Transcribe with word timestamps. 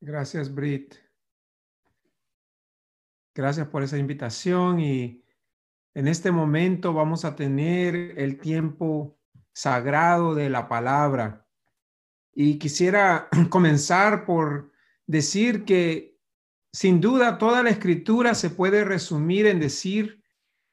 Gracias, 0.00 0.54
Brit. 0.54 0.94
Gracias 3.34 3.66
por 3.68 3.82
esa 3.82 3.98
invitación 3.98 4.80
y 4.80 5.24
en 5.94 6.06
este 6.06 6.30
momento 6.30 6.92
vamos 6.92 7.24
a 7.24 7.34
tener 7.34 7.94
el 8.18 8.38
tiempo 8.38 9.18
sagrado 9.52 10.34
de 10.34 10.50
la 10.50 10.68
palabra. 10.68 11.46
Y 12.32 12.58
quisiera 12.58 13.28
comenzar 13.50 14.24
por 14.24 14.72
decir 15.06 15.64
que 15.64 16.16
sin 16.72 17.00
duda 17.00 17.38
toda 17.38 17.64
la 17.64 17.70
escritura 17.70 18.34
se 18.34 18.50
puede 18.50 18.84
resumir 18.84 19.46
en 19.46 19.58
decir 19.58 20.22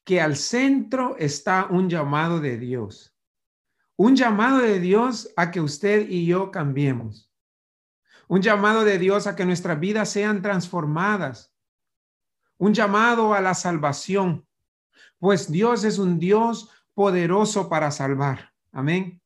que 0.04 0.22
al 0.22 0.36
centro 0.36 1.16
está 1.18 1.66
un 1.66 1.90
llamado 1.90 2.40
de 2.40 2.60
Dios. 2.60 3.16
Un 3.96 4.16
llamado 4.16 4.60
de 4.60 4.80
Dios 4.80 5.34
a 5.36 5.50
que 5.50 5.62
usted 5.62 6.08
y 6.08 6.28
yo 6.28 6.52
cambiemos. 6.52 7.32
Un 8.28 8.42
llamado 8.42 8.84
de 8.84 8.98
Dios 8.98 9.28
a 9.28 9.36
que 9.36 9.46
nuestras 9.46 9.80
vidas 9.80 10.10
sean 10.10 10.42
transformadas 10.42 11.56
un 12.58 12.74
llamado 12.74 13.34
a 13.34 13.42
la 13.42 13.54
salvación, 13.54 14.48
pues 15.20 15.52
Dios 15.52 15.84
es 15.84 15.98
un 15.98 16.20
Dios 16.20 16.70
poderoso 16.94 17.70
para 17.70 17.92
salvar. 17.92 18.54
Amén. 18.72 19.22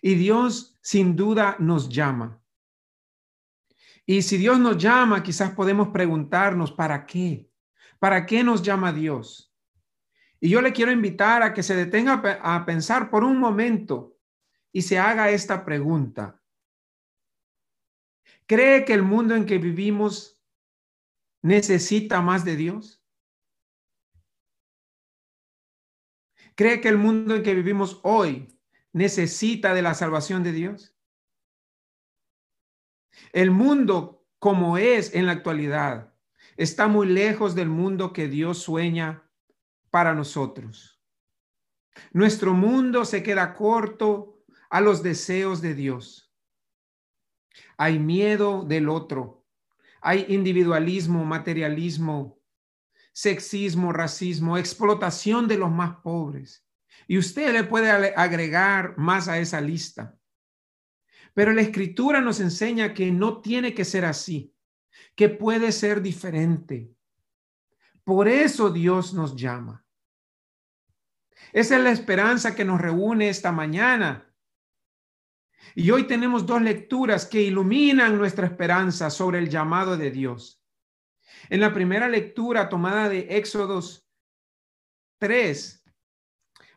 Y 0.00 0.14
Dios 0.14 0.78
sin 0.80 1.16
duda 1.16 1.56
nos 1.58 1.88
llama. 1.88 2.40
Y 4.06 4.22
si 4.22 4.36
Dios 4.36 4.58
nos 4.58 4.78
llama, 4.78 5.22
quizás 5.22 5.50
podemos 5.52 5.88
preguntarnos, 5.88 6.72
¿para 6.72 7.04
qué? 7.04 7.50
¿Para 7.98 8.24
qué 8.24 8.44
nos 8.44 8.62
llama 8.62 8.92
Dios? 8.92 9.52
Y 10.38 10.48
yo 10.48 10.60
le 10.60 10.72
quiero 10.72 10.92
invitar 10.92 11.42
a 11.42 11.52
que 11.52 11.62
se 11.62 11.74
detenga 11.74 12.22
a 12.42 12.64
pensar 12.64 13.10
por 13.10 13.24
un 13.24 13.38
momento 13.38 14.16
y 14.70 14.82
se 14.82 14.98
haga 14.98 15.30
esta 15.30 15.64
pregunta. 15.64 16.40
¿Cree 18.46 18.84
que 18.84 18.92
el 18.92 19.02
mundo 19.02 19.34
en 19.34 19.44
que 19.44 19.58
vivimos 19.58 20.40
necesita 21.42 22.20
más 22.20 22.44
de 22.44 22.56
Dios? 22.56 23.04
¿Cree 26.54 26.80
que 26.80 26.88
el 26.88 26.96
mundo 26.96 27.34
en 27.34 27.42
que 27.42 27.54
vivimos 27.54 28.00
hoy 28.02 28.58
necesita 28.92 29.74
de 29.74 29.82
la 29.82 29.94
salvación 29.94 30.42
de 30.42 30.52
Dios? 30.52 30.96
El 33.32 33.50
mundo 33.50 34.26
como 34.38 34.78
es 34.78 35.14
en 35.14 35.26
la 35.26 35.32
actualidad 35.32 36.14
está 36.56 36.88
muy 36.88 37.06
lejos 37.08 37.54
del 37.54 37.68
mundo 37.68 38.12
que 38.12 38.28
Dios 38.28 38.58
sueña 38.58 39.28
para 39.90 40.14
nosotros. 40.14 41.02
Nuestro 42.12 42.54
mundo 42.54 43.04
se 43.04 43.22
queda 43.22 43.54
corto 43.54 44.44
a 44.70 44.80
los 44.80 45.02
deseos 45.02 45.60
de 45.60 45.74
Dios. 45.74 46.25
Hay 47.76 47.98
miedo 47.98 48.64
del 48.64 48.88
otro, 48.88 49.44
hay 50.00 50.26
individualismo, 50.28 51.24
materialismo, 51.24 52.38
sexismo, 53.12 53.92
racismo, 53.92 54.58
explotación 54.58 55.48
de 55.48 55.58
los 55.58 55.70
más 55.70 55.96
pobres. 55.96 56.66
Y 57.08 57.18
usted 57.18 57.52
le 57.52 57.64
puede 57.64 57.90
agregar 57.90 58.96
más 58.98 59.28
a 59.28 59.38
esa 59.38 59.60
lista. 59.60 60.18
Pero 61.34 61.52
la 61.52 61.62
escritura 61.62 62.20
nos 62.20 62.40
enseña 62.40 62.94
que 62.94 63.10
no 63.10 63.40
tiene 63.40 63.74
que 63.74 63.84
ser 63.84 64.04
así, 64.04 64.54
que 65.14 65.28
puede 65.28 65.72
ser 65.72 66.02
diferente. 66.02 66.94
Por 68.04 68.28
eso 68.28 68.70
Dios 68.70 69.12
nos 69.12 69.34
llama. 69.34 69.84
Esa 71.52 71.76
es 71.76 71.82
la 71.82 71.90
esperanza 71.90 72.54
que 72.54 72.64
nos 72.64 72.80
reúne 72.80 73.28
esta 73.28 73.52
mañana 73.52 74.26
y 75.74 75.90
hoy 75.90 76.06
tenemos 76.06 76.46
dos 76.46 76.62
lecturas 76.62 77.26
que 77.26 77.42
iluminan 77.42 78.16
nuestra 78.16 78.46
esperanza 78.46 79.10
sobre 79.10 79.38
el 79.38 79.48
llamado 79.48 79.96
de 79.96 80.10
Dios. 80.10 80.62
En 81.48 81.60
la 81.60 81.72
primera 81.72 82.08
lectura 82.08 82.68
tomada 82.68 83.08
de 83.08 83.36
Éxodos 83.36 84.08
3, 85.18 85.84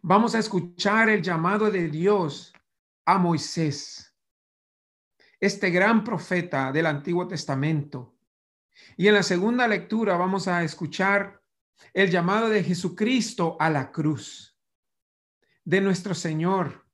vamos 0.02 0.36
a 0.36 0.40
escuchar 0.40 1.10
el 1.10 1.22
llamado 1.22 1.72
de 1.72 1.88
Dios 1.90 2.54
a 3.06 3.18
Moisés, 3.18 4.16
este 5.40 5.70
gran 5.70 6.04
profeta 6.04 6.72
del 6.72 6.86
Antiguo 6.86 7.28
Testamento. 7.28 8.16
Y 8.98 9.08
en 9.08 9.14
la 9.14 9.24
segunda 9.24 9.68
lectura 9.68 10.18
vamos 10.18 10.48
a 10.48 10.64
escuchar 10.64 11.42
el 11.94 12.10
llamado 12.10 12.50
de 12.50 12.64
Jesucristo 12.64 13.58
a 13.60 13.70
la 13.70 13.92
cruz, 13.92 14.58
de 15.64 15.82
nuestro 15.82 16.14
Señor 16.14 16.89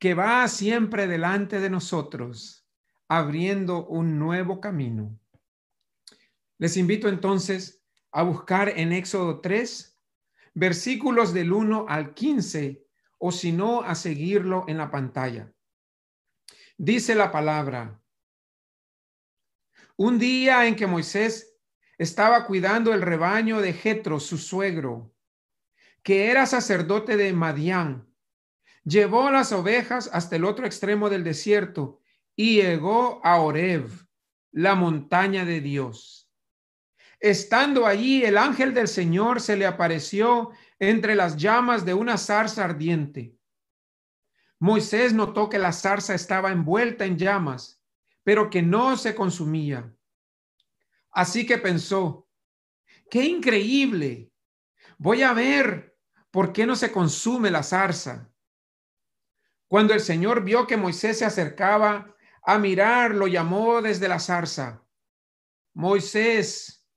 que 0.00 0.14
va 0.14 0.48
siempre 0.48 1.06
delante 1.06 1.60
de 1.60 1.68
nosotros, 1.68 2.66
abriendo 3.06 3.86
un 3.86 4.18
nuevo 4.18 4.58
camino. 4.58 5.20
Les 6.56 6.78
invito 6.78 7.06
entonces 7.06 7.84
a 8.10 8.22
buscar 8.22 8.70
en 8.70 8.92
Éxodo 8.92 9.40
3, 9.40 10.00
versículos 10.54 11.34
del 11.34 11.52
1 11.52 11.84
al 11.86 12.14
15, 12.14 12.82
o 13.18 13.30
si 13.30 13.52
no, 13.52 13.82
a 13.82 13.94
seguirlo 13.94 14.64
en 14.68 14.78
la 14.78 14.90
pantalla. 14.90 15.52
Dice 16.78 17.14
la 17.14 17.30
palabra, 17.30 18.02
un 19.96 20.18
día 20.18 20.66
en 20.66 20.76
que 20.76 20.86
Moisés 20.86 21.58
estaba 21.98 22.46
cuidando 22.46 22.94
el 22.94 23.02
rebaño 23.02 23.60
de 23.60 23.74
Jetro, 23.74 24.18
su 24.18 24.38
suegro, 24.38 25.14
que 26.02 26.30
era 26.30 26.46
sacerdote 26.46 27.18
de 27.18 27.34
Madián, 27.34 28.09
llevó 28.84 29.30
las 29.30 29.52
ovejas 29.52 30.10
hasta 30.12 30.36
el 30.36 30.44
otro 30.44 30.66
extremo 30.66 31.10
del 31.10 31.24
desierto 31.24 32.00
y 32.36 32.62
llegó 32.62 33.20
a 33.24 33.40
Oreb, 33.40 33.90
la 34.52 34.74
montaña 34.74 35.44
de 35.44 35.60
Dios. 35.60 36.30
Estando 37.20 37.86
allí, 37.86 38.24
el 38.24 38.38
ángel 38.38 38.72
del 38.72 38.88
Señor 38.88 39.40
se 39.40 39.56
le 39.56 39.66
apareció 39.66 40.50
entre 40.78 41.14
las 41.14 41.36
llamas 41.36 41.84
de 41.84 41.92
una 41.92 42.16
zarza 42.16 42.64
ardiente. 42.64 43.36
Moisés 44.58 45.12
notó 45.12 45.48
que 45.48 45.58
la 45.58 45.72
zarza 45.72 46.14
estaba 46.14 46.50
envuelta 46.50 47.04
en 47.04 47.18
llamas, 47.18 47.82
pero 48.22 48.48
que 48.48 48.62
no 48.62 48.96
se 48.96 49.14
consumía. 49.14 49.94
Así 51.10 51.46
que 51.46 51.58
pensó, 51.58 52.28
qué 53.10 53.24
increíble. 53.24 54.30
Voy 54.98 55.22
a 55.22 55.32
ver 55.32 55.98
por 56.30 56.52
qué 56.52 56.66
no 56.66 56.76
se 56.76 56.92
consume 56.92 57.50
la 57.50 57.62
zarza. 57.62 58.29
Cuando 59.70 59.94
el 59.94 60.00
Señor 60.00 60.42
vio 60.42 60.66
que 60.66 60.76
Moisés 60.76 61.20
se 61.20 61.24
acercaba 61.24 62.16
a 62.42 62.58
mirar, 62.58 63.14
lo 63.14 63.28
llamó 63.28 63.80
desde 63.80 64.08
la 64.08 64.18
zarza. 64.18 64.84
Moisés, 65.74 66.88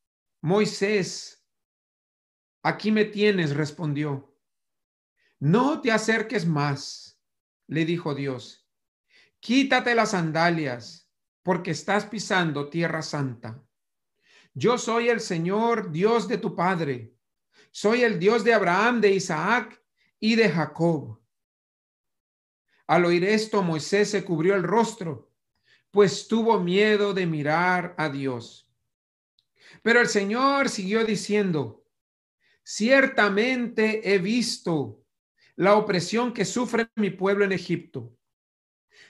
Moisés, 0.42 1.46
aquí 2.64 2.92
me 2.92 3.06
tienes, 3.06 3.56
respondió. 3.56 4.36
No 5.38 5.82
te 5.82 5.92
acerques 5.92 6.48
más, 6.48 7.22
le 7.68 7.86
dijo 7.86 8.16
Dios. 8.16 8.68
Quítate 9.40 9.94
las 9.94 10.10
sandalias, 10.10 11.12
porque 11.44 11.70
estás 11.70 12.08
pisando 12.08 12.72
tierra 12.72 13.04
santa. 13.04 13.64
Yo 14.56 14.80
soy 14.80 15.10
el 15.10 15.20
Señor, 15.20 15.92
Dios 15.92 16.28
de 16.28 16.40
tu 16.40 16.56
Padre. 16.56 17.14
Soy 17.70 18.02
el 18.02 18.18
Dios 18.18 18.44
de 18.44 18.56
Abraham, 18.56 19.00
de 19.00 19.12
Isaac 19.12 19.80
y 20.20 20.34
de 20.34 20.50
Jacob. 20.50 21.23
Al 22.88 23.06
oír 23.06 23.24
esto, 23.24 23.64
Moisés 23.64 24.10
se 24.10 24.24
cubrió 24.24 24.56
el 24.56 24.64
rostro, 24.64 25.32
pues 25.92 26.28
tuvo 26.28 26.60
miedo 26.60 27.14
de 27.14 27.26
mirar 27.26 27.96
a 27.98 28.10
Dios. 28.10 28.70
Pero 29.82 30.02
el 30.02 30.08
Señor 30.08 30.70
siguió 30.70 31.06
diciendo, 31.06 31.86
ciertamente 32.64 34.14
he 34.14 34.18
visto 34.20 35.04
la 35.56 35.76
opresión 35.76 36.34
que 36.34 36.46
sufre 36.46 36.90
mi 36.96 37.10
pueblo 37.10 37.46
en 37.46 37.52
Egipto. 37.52 38.18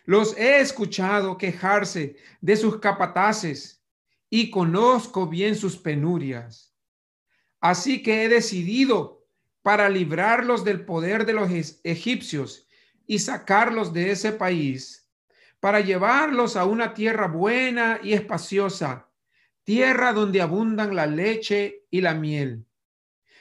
Los 0.05 0.37
he 0.37 0.59
escuchado 0.59 1.37
quejarse 1.37 2.17
de 2.41 2.57
sus 2.57 2.79
capataces 2.79 3.81
y 4.29 4.51
conozco 4.51 5.27
bien 5.27 5.55
sus 5.55 5.77
penurias. 5.77 6.75
Así 7.61 8.03
que 8.03 8.25
he 8.25 8.29
decidido 8.29 9.25
para 9.61 9.87
librarlos 9.89 10.65
del 10.65 10.83
poder 10.83 11.25
de 11.25 11.33
los 11.33 11.49
egipcios 11.83 12.67
y 13.05 13.19
sacarlos 13.19 13.93
de 13.93 14.11
ese 14.11 14.31
país 14.31 15.09
para 15.59 15.79
llevarlos 15.79 16.57
a 16.57 16.65
una 16.65 16.93
tierra 16.93 17.27
buena 17.27 17.99
y 18.03 18.13
espaciosa, 18.13 19.09
tierra 19.63 20.11
donde 20.11 20.41
abundan 20.41 20.95
la 20.95 21.05
leche 21.05 21.85
y 21.89 22.01
la 22.01 22.13
miel. 22.13 22.65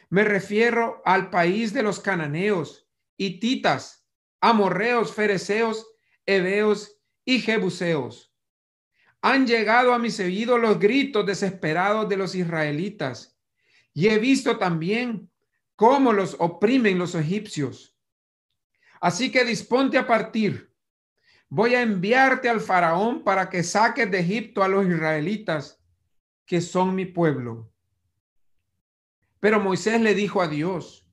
Me 0.08 0.24
refiero 0.24 1.02
al 1.04 1.30
país 1.30 1.72
de 1.72 1.82
los 1.82 1.98
cananeos, 1.98 2.88
hititas, 3.16 4.06
amorreos, 4.40 5.12
fereceos, 5.12 5.86
heveos 6.26 7.00
y 7.24 7.40
jebuseos. 7.40 8.32
Han 9.20 9.46
llegado 9.46 9.92
a 9.92 9.98
mis 9.98 10.20
oídos 10.20 10.60
los 10.60 10.78
gritos 10.78 11.26
desesperados 11.26 12.08
de 12.08 12.16
los 12.16 12.34
israelitas 12.34 13.36
y 13.94 14.08
he 14.08 14.18
visto 14.18 14.58
también 14.58 15.30
cómo 15.76 16.12
los 16.12 16.36
oprimen 16.38 16.98
los 16.98 17.14
egipcios 17.14 17.91
Así 19.02 19.32
que 19.32 19.44
disponte 19.44 19.98
a 19.98 20.06
partir. 20.06 20.72
voy 21.48 21.74
a 21.74 21.82
enviarte 21.82 22.48
al 22.48 22.60
faraón 22.60 23.24
para 23.24 23.50
que 23.50 23.64
saques 23.64 24.08
de 24.08 24.20
Egipto 24.20 24.62
a 24.62 24.68
los 24.68 24.86
israelitas, 24.86 25.84
que 26.46 26.60
son 26.60 26.94
mi 26.94 27.04
pueblo. 27.04 27.70
Pero 29.40 29.58
Moisés 29.58 30.00
le 30.00 30.14
dijo 30.14 30.40
a 30.40 30.46
Dios, 30.46 31.04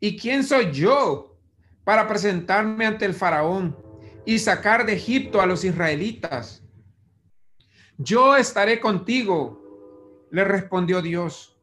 ¿y 0.00 0.16
quién 0.16 0.42
soy 0.44 0.72
yo 0.72 1.38
para 1.84 2.08
presentarme 2.08 2.86
ante 2.86 3.04
el 3.04 3.12
faraón 3.12 3.76
y 4.24 4.38
sacar 4.38 4.86
de 4.86 4.94
Egipto 4.94 5.42
a 5.42 5.46
los 5.46 5.62
israelitas? 5.62 6.64
Yo 7.98 8.34
estaré 8.34 8.80
contigo, 8.80 10.26
le 10.30 10.42
respondió 10.42 11.02
Dios, 11.02 11.60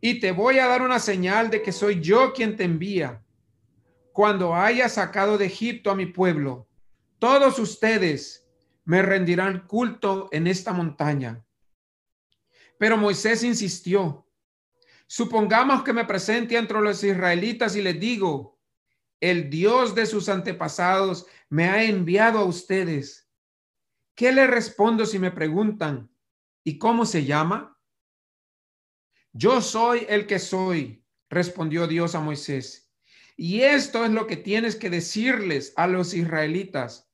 y 0.00 0.20
te 0.20 0.30
voy 0.30 0.60
a 0.60 0.68
dar 0.68 0.82
una 0.82 1.00
señal 1.00 1.50
de 1.50 1.62
que 1.62 1.72
soy 1.72 2.00
yo 2.00 2.32
quien 2.32 2.56
te 2.56 2.62
envía. 2.62 3.25
Cuando 4.16 4.54
haya 4.54 4.88
sacado 4.88 5.36
de 5.36 5.44
Egipto 5.44 5.90
a 5.90 5.94
mi 5.94 6.06
pueblo, 6.06 6.70
todos 7.18 7.58
ustedes 7.58 8.48
me 8.86 9.02
rendirán 9.02 9.66
culto 9.66 10.30
en 10.32 10.46
esta 10.46 10.72
montaña. 10.72 11.44
Pero 12.78 12.96
Moisés 12.96 13.44
insistió, 13.44 14.26
supongamos 15.06 15.82
que 15.82 15.92
me 15.92 16.06
presente 16.06 16.56
entre 16.56 16.80
los 16.80 17.04
israelitas 17.04 17.76
y 17.76 17.82
les 17.82 18.00
digo, 18.00 18.58
el 19.20 19.50
Dios 19.50 19.94
de 19.94 20.06
sus 20.06 20.30
antepasados 20.30 21.26
me 21.50 21.68
ha 21.68 21.84
enviado 21.84 22.38
a 22.38 22.44
ustedes. 22.44 23.30
¿Qué 24.14 24.32
le 24.32 24.46
respondo 24.46 25.04
si 25.04 25.18
me 25.18 25.30
preguntan, 25.30 26.10
¿y 26.64 26.78
cómo 26.78 27.04
se 27.04 27.26
llama? 27.26 27.78
Yo 29.34 29.60
soy 29.60 30.06
el 30.08 30.26
que 30.26 30.38
soy, 30.38 31.04
respondió 31.28 31.86
Dios 31.86 32.14
a 32.14 32.20
Moisés. 32.20 32.85
Y 33.36 33.60
esto 33.60 34.04
es 34.04 34.10
lo 34.10 34.26
que 34.26 34.36
tienes 34.36 34.76
que 34.76 34.88
decirles 34.88 35.74
a 35.76 35.86
los 35.86 36.14
israelitas. 36.14 37.10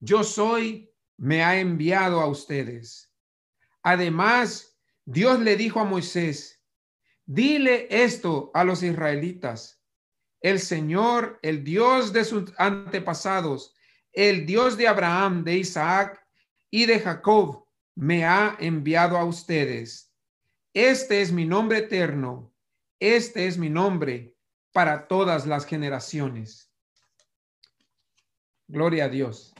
Yo 0.00 0.24
soy, 0.24 0.90
me 1.18 1.44
ha 1.44 1.60
enviado 1.60 2.20
a 2.20 2.26
ustedes. 2.26 3.12
Además, 3.82 4.78
Dios 5.04 5.38
le 5.40 5.56
dijo 5.56 5.80
a 5.80 5.84
Moisés, 5.84 6.62
dile 7.26 7.86
esto 7.90 8.50
a 8.54 8.64
los 8.64 8.82
israelitas. 8.82 9.82
El 10.40 10.60
Señor, 10.60 11.38
el 11.42 11.62
Dios 11.62 12.12
de 12.12 12.24
sus 12.24 12.52
antepasados, 12.56 13.74
el 14.12 14.46
Dios 14.46 14.78
de 14.78 14.88
Abraham, 14.88 15.44
de 15.44 15.58
Isaac 15.58 16.26
y 16.70 16.86
de 16.86 17.00
Jacob, 17.00 17.66
me 17.94 18.24
ha 18.24 18.56
enviado 18.60 19.16
a 19.18 19.24
ustedes. 19.24 20.12
Este 20.72 21.20
es 21.20 21.32
mi 21.32 21.44
nombre 21.44 21.78
eterno. 21.78 22.52
Este 22.98 23.46
es 23.46 23.58
mi 23.58 23.68
nombre 23.68 24.35
para 24.76 25.08
todas 25.08 25.46
las 25.46 25.64
generaciones. 25.64 26.70
Gloria 28.68 29.06
a 29.06 29.08
Dios. 29.08 29.54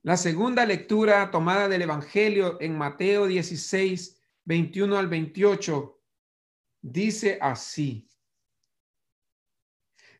La 0.00 0.16
segunda 0.16 0.64
lectura 0.64 1.30
tomada 1.30 1.68
del 1.68 1.82
Evangelio 1.82 2.56
en 2.62 2.78
Mateo 2.78 3.26
16, 3.26 4.18
21 4.46 4.96
al 4.96 5.08
28, 5.08 6.02
dice 6.80 7.38
así. 7.38 8.08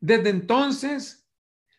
Desde 0.03 0.29
entonces 0.29 1.27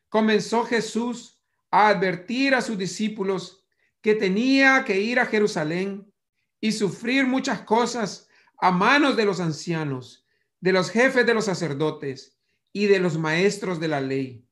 comenzó 0.09 0.65
Jesús 0.65 1.43
a 1.69 1.89
advertir 1.89 2.55
a 2.55 2.63
sus 2.63 2.79
discípulos 2.79 3.67
que 4.01 4.15
tenía 4.15 4.83
que 4.83 4.99
ir 4.99 5.19
a 5.19 5.27
Jerusalén 5.27 6.11
y 6.59 6.71
sufrir 6.71 7.27
muchas 7.27 7.61
cosas 7.61 8.27
a 8.59 8.71
manos 8.71 9.15
de 9.15 9.25
los 9.25 9.39
ancianos, 9.39 10.26
de 10.59 10.71
los 10.71 10.89
jefes 10.89 11.25
de 11.25 11.33
los 11.33 11.45
sacerdotes 11.45 12.39
y 12.73 12.87
de 12.87 12.99
los 12.99 13.17
maestros 13.17 13.79
de 13.79 13.87
la 13.87 14.01
ley, 14.01 14.47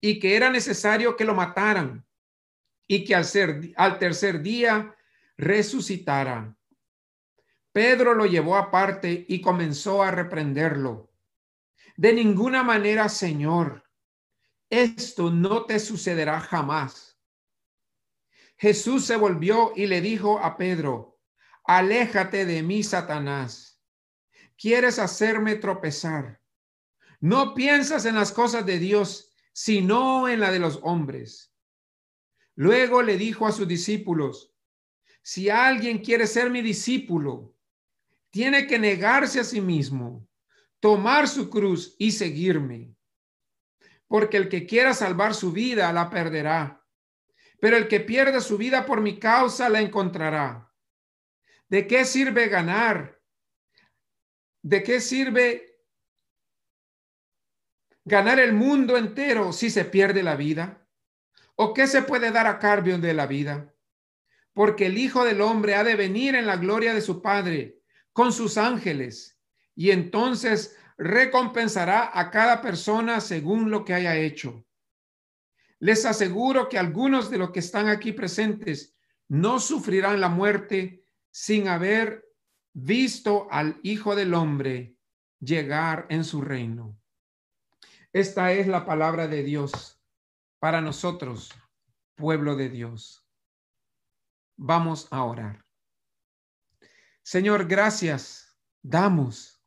y 0.00 0.18
que 0.18 0.36
era 0.36 0.50
necesario 0.50 1.16
que 1.16 1.24
lo 1.24 1.34
mataran 1.34 2.06
y 2.86 3.04
que 3.04 3.14
al, 3.14 3.24
ser, 3.24 3.72
al 3.76 3.98
tercer 3.98 4.42
día 4.42 4.94
resucitara. 5.36 6.56
Pedro 7.72 8.14
lo 8.14 8.26
llevó 8.26 8.56
aparte 8.56 9.26
y 9.28 9.40
comenzó 9.40 10.02
a 10.02 10.10
reprenderlo. 10.10 11.12
De 11.96 12.12
ninguna 12.12 12.62
manera, 12.62 13.08
Señor, 13.08 13.84
esto 14.70 15.30
no 15.30 15.64
te 15.64 15.78
sucederá 15.78 16.40
jamás. 16.40 17.18
Jesús 18.56 19.04
se 19.04 19.16
volvió 19.16 19.72
y 19.76 19.86
le 19.86 20.00
dijo 20.00 20.38
a 20.40 20.56
Pedro, 20.56 21.20
aléjate 21.64 22.44
de 22.44 22.62
mí, 22.62 22.82
Satanás. 22.82 23.67
Quieres 24.58 24.98
hacerme 24.98 25.54
tropezar. 25.54 26.42
No 27.20 27.54
piensas 27.54 28.04
en 28.06 28.16
las 28.16 28.32
cosas 28.32 28.66
de 28.66 28.78
Dios, 28.78 29.32
sino 29.52 30.28
en 30.28 30.40
la 30.40 30.50
de 30.50 30.58
los 30.58 30.80
hombres. 30.82 31.54
Luego 32.56 33.02
le 33.02 33.16
dijo 33.16 33.46
a 33.46 33.52
sus 33.52 33.68
discípulos, 33.68 34.52
si 35.22 35.48
alguien 35.48 35.98
quiere 35.98 36.26
ser 36.26 36.50
mi 36.50 36.60
discípulo, 36.60 37.56
tiene 38.30 38.66
que 38.66 38.78
negarse 38.78 39.40
a 39.40 39.44
sí 39.44 39.60
mismo, 39.60 40.28
tomar 40.80 41.28
su 41.28 41.50
cruz 41.50 41.94
y 41.98 42.10
seguirme. 42.10 42.96
Porque 44.08 44.38
el 44.38 44.48
que 44.48 44.66
quiera 44.66 44.92
salvar 44.92 45.34
su 45.34 45.52
vida 45.52 45.92
la 45.92 46.10
perderá, 46.10 46.84
pero 47.60 47.76
el 47.76 47.86
que 47.86 48.00
pierda 48.00 48.40
su 48.40 48.58
vida 48.58 48.86
por 48.86 49.00
mi 49.00 49.20
causa 49.20 49.68
la 49.68 49.80
encontrará. 49.80 50.72
¿De 51.68 51.86
qué 51.86 52.04
sirve 52.04 52.48
ganar? 52.48 53.17
¿De 54.62 54.82
qué 54.82 55.00
sirve 55.00 55.78
ganar 58.04 58.40
el 58.40 58.52
mundo 58.52 58.96
entero 58.96 59.52
si 59.52 59.70
se 59.70 59.84
pierde 59.84 60.22
la 60.22 60.36
vida? 60.36 60.86
¿O 61.54 61.74
qué 61.74 61.86
se 61.86 62.02
puede 62.02 62.30
dar 62.30 62.46
a 62.46 62.58
cambio 62.58 62.98
de 62.98 63.14
la 63.14 63.26
vida? 63.26 63.74
Porque 64.52 64.86
el 64.86 64.98
Hijo 64.98 65.24
del 65.24 65.40
Hombre 65.40 65.74
ha 65.74 65.84
de 65.84 65.94
venir 65.94 66.34
en 66.34 66.46
la 66.46 66.56
gloria 66.56 66.94
de 66.94 67.00
su 67.00 67.22
Padre 67.22 67.80
con 68.12 68.32
sus 68.32 68.58
ángeles 68.58 69.38
y 69.74 69.90
entonces 69.90 70.76
recompensará 70.96 72.10
a 72.12 72.30
cada 72.30 72.60
persona 72.60 73.20
según 73.20 73.70
lo 73.70 73.84
que 73.84 73.94
haya 73.94 74.16
hecho. 74.16 74.64
Les 75.78 76.04
aseguro 76.04 76.68
que 76.68 76.78
algunos 76.78 77.30
de 77.30 77.38
los 77.38 77.52
que 77.52 77.60
están 77.60 77.88
aquí 77.88 78.12
presentes 78.12 78.96
no 79.28 79.60
sufrirán 79.60 80.20
la 80.20 80.28
muerte 80.28 81.04
sin 81.30 81.68
haber 81.68 82.27
visto 82.84 83.48
al 83.50 83.80
Hijo 83.82 84.14
del 84.14 84.34
Hombre 84.34 84.96
llegar 85.40 86.06
en 86.10 86.24
su 86.24 86.40
reino. 86.40 86.96
Esta 88.12 88.52
es 88.52 88.66
la 88.66 88.86
palabra 88.86 89.26
de 89.26 89.42
Dios 89.42 90.00
para 90.58 90.80
nosotros, 90.80 91.52
pueblo 92.14 92.56
de 92.56 92.68
Dios. 92.68 93.26
Vamos 94.56 95.08
a 95.10 95.24
orar. 95.24 95.64
Señor, 97.22 97.66
gracias 97.66 98.56
damos 98.82 99.60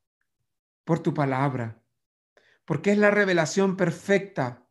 por 0.84 1.00
tu 1.00 1.14
palabra, 1.14 1.84
porque 2.66 2.92
es 2.92 2.98
la 2.98 3.12
revelación 3.12 3.78
perfecta 3.78 4.68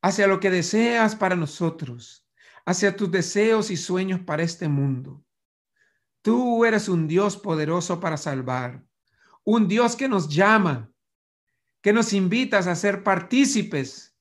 hacia 0.00 0.26
lo 0.26 0.40
que 0.40 0.50
deseas 0.50 1.14
para 1.14 1.36
nosotros, 1.36 2.26
hacia 2.66 2.96
tus 2.96 3.10
deseos 3.10 3.70
y 3.70 3.76
sueños 3.76 4.20
para 4.20 4.42
este 4.42 4.68
mundo. 4.68 5.24
Tú 6.22 6.64
eres 6.64 6.88
un 6.88 7.08
Dios 7.08 7.36
poderoso 7.36 7.98
para 7.98 8.16
salvar, 8.16 8.84
un 9.44 9.66
Dios 9.66 9.96
que 9.96 10.08
nos 10.08 10.28
llama, 10.28 10.92
que 11.82 11.92
nos 11.92 12.12
invitas 12.12 12.68
a 12.68 12.76
ser 12.76 13.02
partícipes 13.02 14.16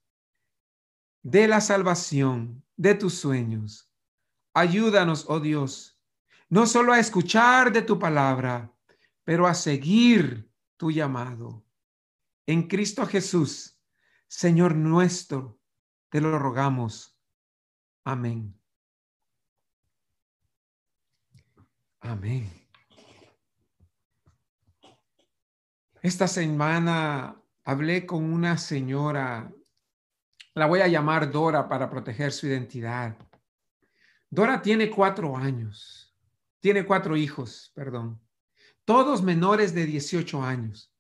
de 1.22 1.48
la 1.48 1.62
salvación 1.62 2.65
de 2.75 2.96
tus 2.96 3.13
sueños. 3.13 3.91
Ayúdanos, 4.53 5.25
oh 5.29 5.39
Dios, 5.39 6.00
no 6.50 6.65
solo 6.65 6.91
a 6.91 7.00
escuchar 7.00 7.72
de 7.72 7.84
tu 7.84 8.00
palabra, 8.00 8.74
pero 9.24 9.46
a 9.46 9.53
seguir 9.53 10.51
tu 10.77 10.91
llamado. 10.91 11.63
En 12.48 12.67
Cristo 12.67 13.05
Jesús, 13.05 13.79
Señor 14.27 14.75
nuestro, 14.75 15.60
te 16.10 16.20
lo 16.20 16.38
rogamos. 16.39 17.15
Amén. 18.03 18.61
Amén. 22.01 22.50
Esta 26.01 26.27
semana 26.27 27.41
hablé 27.63 28.05
con 28.05 28.24
una 28.24 28.58
señora 28.58 29.51
la 30.53 30.65
voy 30.65 30.81
a 30.81 30.88
llamar 30.88 31.31
Dora 31.31 31.67
para 31.70 31.89
proteger 31.89 32.31
su 32.31 32.48
identidad. 32.48 33.15
Dora 34.29 34.62
tiene 34.62 34.89
cuatro 34.89 35.36
años, 35.38 36.13
tiene 36.60 36.86
cuatro 36.86 37.15
hijos, 37.15 37.72
perdón, 37.74 38.22
todos 38.86 39.22
menores 39.22 39.74
de 39.74 39.86
18 39.86 40.43
años. 40.43 40.93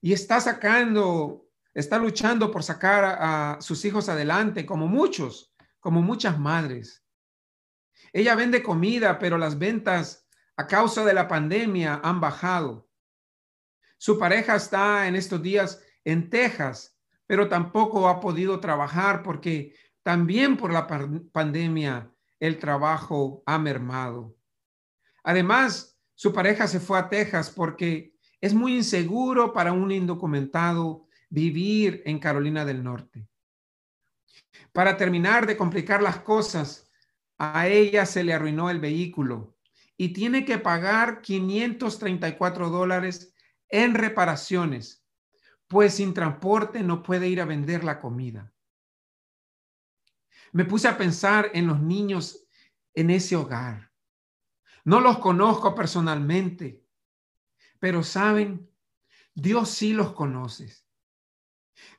Y 0.00 0.12
está 0.12 0.40
sacando, 0.40 1.48
está 1.74 1.98
luchando 1.98 2.50
por 2.50 2.62
sacar 2.62 3.04
a, 3.04 3.60
sus 3.60 3.84
hijos 3.84 4.08
adelante, 4.08 4.66
como 4.66 4.86
muchos, 4.86 5.54
como 5.80 6.02
muchas 6.02 6.38
madres. 6.38 7.04
Ella 8.12 8.34
vende 8.34 8.62
comida, 8.62 9.18
pero 9.18 9.38
las 9.38 9.58
ventas 9.58 10.26
a 10.56 10.66
causa 10.66 11.04
de 11.04 11.14
la 11.14 11.28
pandemia 11.28 12.00
han 12.02 12.20
bajado. 12.20 12.88
Su 13.96 14.18
pareja 14.18 14.56
está 14.56 15.08
en 15.08 15.16
estos 15.16 15.42
días 15.42 15.82
en 16.04 16.30
Texas 16.30 16.98
pero 17.28 17.46
tampoco 17.46 18.08
ha 18.08 18.20
podido 18.20 18.58
trabajar 18.58 19.22
porque 19.22 19.74
también 20.02 20.56
por 20.56 20.72
la 20.72 20.86
pandemia 21.30 22.10
el 22.40 22.58
trabajo 22.58 23.42
ha 23.44 23.58
mermado. 23.58 24.34
Además, 25.22 26.00
su 26.14 26.32
pareja 26.32 26.66
se 26.66 26.80
fue 26.80 26.98
a 26.98 27.10
Texas 27.10 27.50
porque 27.50 28.14
es 28.40 28.54
muy 28.54 28.74
inseguro 28.76 29.52
para 29.52 29.72
un 29.72 29.92
indocumentado 29.92 31.06
vivir 31.28 32.02
en 32.06 32.18
Carolina 32.18 32.64
del 32.64 32.82
Norte. 32.82 33.28
Para 34.72 34.96
terminar 34.96 35.46
de 35.46 35.56
complicar 35.58 36.02
las 36.02 36.20
cosas, 36.20 36.87
a 37.38 37.68
ella 37.68 38.04
se 38.04 38.24
le 38.24 38.34
arruinó 38.34 38.68
el 38.68 38.80
vehículo 38.80 39.56
y 39.96 40.12
tiene 40.12 40.44
que 40.44 40.58
pagar 40.58 41.22
534 41.22 42.68
dólares 42.68 43.32
en 43.68 43.94
reparaciones, 43.94 45.04
pues 45.66 45.94
sin 45.94 46.14
transporte 46.14 46.82
no 46.82 47.02
puede 47.02 47.28
ir 47.28 47.40
a 47.40 47.44
vender 47.44 47.84
la 47.84 48.00
comida. 48.00 48.52
Me 50.52 50.64
puse 50.64 50.88
a 50.88 50.96
pensar 50.96 51.50
en 51.52 51.66
los 51.66 51.80
niños 51.80 52.46
en 52.94 53.10
ese 53.10 53.36
hogar. 53.36 53.92
No 54.84 55.00
los 55.00 55.18
conozco 55.18 55.74
personalmente, 55.74 56.84
pero 57.78 58.02
saben, 58.02 58.70
Dios 59.34 59.70
sí 59.70 59.92
los 59.92 60.12
conoce. 60.12 60.74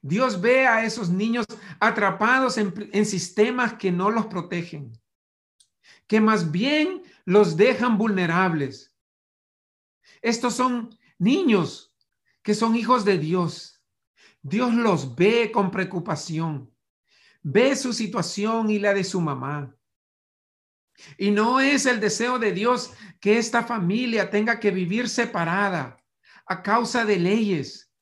Dios 0.01 0.41
ve 0.41 0.67
a 0.67 0.83
esos 0.83 1.09
niños 1.09 1.45
atrapados 1.79 2.57
en, 2.57 2.73
en, 2.91 3.05
sistemas 3.05 3.73
que 3.73 3.91
no 3.91 4.11
los 4.11 4.25
protegen, 4.25 4.91
que 6.09 6.19
más 6.19 6.51
bien 6.51 7.03
los 7.23 7.55
dejan 7.55 7.99
vulnerables. 7.99 8.93
Estos 10.23 10.55
son 10.55 10.97
niños 11.19 11.95
que 12.41 12.55
son 12.55 12.75
hijos 12.75 13.05
de 13.05 13.19
Dios. 13.19 13.81
Dios 14.41 14.73
los 14.73 15.15
ve 15.15 15.51
con 15.51 15.69
preocupación, 15.69 16.73
ve 17.43 17.75
su 17.75 17.93
situación 17.93 18.71
y 18.71 18.79
la 18.79 18.95
de 18.95 19.03
su 19.03 19.21
mamá. 19.21 19.75
Y 21.15 21.29
no 21.29 21.59
es 21.59 21.85
el 21.85 21.99
deseo 21.99 22.39
de 22.39 22.53
Dios 22.53 22.91
que 23.21 23.37
esta 23.37 23.63
familia 23.63 24.31
tenga 24.31 24.59
que 24.59 24.71
vivir 24.71 25.07
separada 25.09 26.03
a 26.47 26.63
causa 26.63 27.05
de 27.05 27.17
leyes 27.17 27.93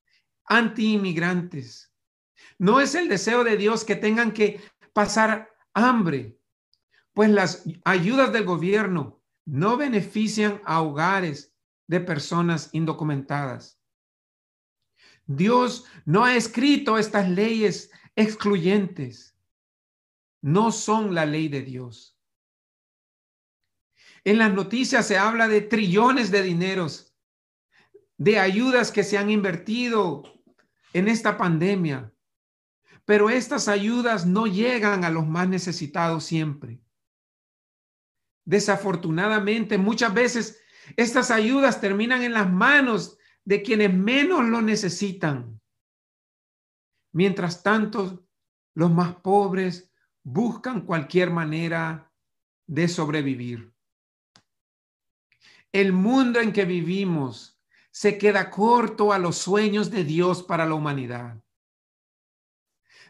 anti-inmigrantes. 0.46 1.94
No 2.58 2.80
es 2.80 2.96
el 2.96 3.10
deseo 3.10 3.44
de 3.44 3.58
Dios 3.58 3.84
que 3.84 3.98
tengan 3.98 4.32
que 4.32 4.62
pasar 4.94 5.52
hambre, 5.74 6.37
pues 7.18 7.32
las 7.32 7.64
ayudas 7.84 8.32
del 8.32 8.46
gobierno 8.46 9.24
no 9.44 9.76
benefician 9.76 10.62
a 10.66 10.84
hogares 10.84 11.52
de 11.88 12.00
personas 12.00 12.70
indocumentadas. 12.74 13.82
Dios 15.26 15.86
no 16.06 16.26
ha 16.26 16.36
escrito 16.36 17.00
estas 17.00 17.28
leyes 17.28 17.90
excluyentes. 18.16 19.36
No 20.44 20.72
son 20.72 21.16
la 21.16 21.26
ley 21.26 21.48
de 21.48 21.64
Dios. 21.64 22.20
En 24.24 24.38
las 24.38 24.54
noticias 24.54 25.08
se 25.08 25.18
habla 25.18 25.48
de 25.48 25.62
trillones 25.62 26.30
de 26.30 26.44
dineros, 26.44 27.16
de 28.20 28.38
ayudas 28.38 28.92
que 28.92 29.04
se 29.04 29.18
han 29.18 29.32
invertido 29.32 30.22
en 30.94 31.08
esta 31.08 31.36
pandemia, 31.36 32.14
pero 33.06 33.32
estas 33.32 33.68
ayudas 33.68 34.28
no 34.28 34.46
llegan 34.46 35.04
a 35.04 35.10
los 35.10 35.26
más 35.26 35.50
necesitados 35.50 36.24
siempre. 36.24 36.80
Desafortunadamente, 38.48 39.78
muchas 39.78 40.14
veces 40.14 40.64
estas 40.96 41.32
ayudas 41.32 41.82
terminan 41.82 42.24
en 42.24 42.32
las 42.32 42.50
manos 42.50 43.18
de 43.44 43.62
quienes 43.62 43.94
menos 43.94 44.46
lo 44.46 44.62
necesitan. 44.62 45.60
Mientras 47.12 47.62
tanto, 47.62 48.26
los 48.74 48.90
más 48.90 49.16
pobres 49.16 49.92
buscan 50.24 50.86
cualquier 50.86 51.30
manera 51.30 52.10
de 52.66 52.88
sobrevivir. 52.88 53.74
El 55.74 55.92
mundo 55.92 56.40
en 56.40 56.54
que 56.54 56.64
vivimos 56.64 57.62
se 57.92 58.18
queda 58.18 58.50
corto 58.50 59.12
a 59.12 59.20
los 59.20 59.38
sueños 59.38 59.92
de 59.92 60.06
Dios 60.06 60.42
para 60.42 60.66
la 60.66 60.74
humanidad. 60.74 61.38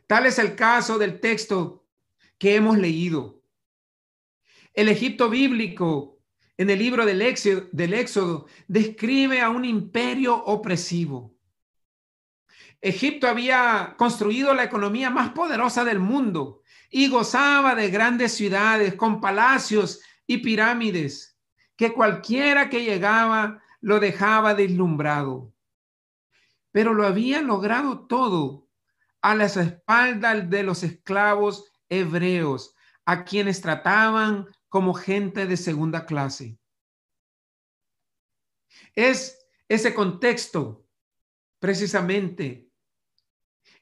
Tal 0.07 0.25
es 0.25 0.39
el 0.39 0.55
caso 0.55 0.97
del 0.97 1.19
texto 1.19 1.85
que 2.39 2.55
hemos 2.55 2.79
leído. 2.79 3.36
El 4.77 4.89
Egipto 4.89 5.27
bíblico 5.27 6.19
en 6.55 6.69
el 6.69 6.77
libro 6.77 7.03
del 7.03 7.23
Éxodo, 7.23 7.67
del 7.71 7.95
Éxodo 7.95 8.45
describe 8.67 9.41
a 9.41 9.49
un 9.49 9.65
imperio 9.65 10.35
opresivo. 10.35 11.35
Egipto 12.79 13.27
había 13.27 13.95
construido 13.97 14.53
la 14.53 14.65
economía 14.65 15.09
más 15.09 15.31
poderosa 15.31 15.83
del 15.83 15.97
mundo 15.97 16.61
y 16.91 17.09
gozaba 17.09 17.73
de 17.73 17.89
grandes 17.89 18.33
ciudades 18.33 18.93
con 18.93 19.19
palacios 19.19 19.99
y 20.27 20.37
pirámides 20.37 21.39
que 21.75 21.91
cualquiera 21.91 22.69
que 22.69 22.83
llegaba 22.83 23.63
lo 23.81 23.99
dejaba 23.99 24.53
deslumbrado. 24.53 25.55
Pero 26.71 26.93
lo 26.93 27.07
había 27.07 27.41
logrado 27.41 28.05
todo 28.05 28.67
a 29.23 29.33
las 29.33 29.57
espaldas 29.57 30.47
de 30.51 30.61
los 30.61 30.83
esclavos 30.83 31.65
hebreos, 31.89 32.75
a 33.05 33.23
quienes 33.23 33.59
trataban 33.61 34.45
como 34.69 34.93
gente 34.93 35.45
de 35.45 35.57
segunda 35.57 36.05
clase. 36.05 36.57
Es 38.93 39.47
ese 39.67 39.93
contexto 39.93 40.85
precisamente 41.59 42.69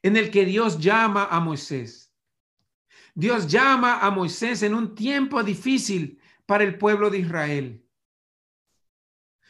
en 0.02 0.18
el 0.18 0.32
que 0.32 0.46
Dios 0.46 0.80
llama 0.80 1.28
a 1.30 1.40
Moisés. 1.40 2.14
Dios 3.14 3.48
llama 3.48 4.00
a 4.00 4.12
Moisés 4.12 4.62
en 4.62 4.76
un 4.76 4.94
tiempo 4.94 5.42
difícil 5.44 6.22
para 6.46 6.64
el 6.64 6.78
pueblo 6.78 7.10
de 7.10 7.20
Israel. 7.20 7.86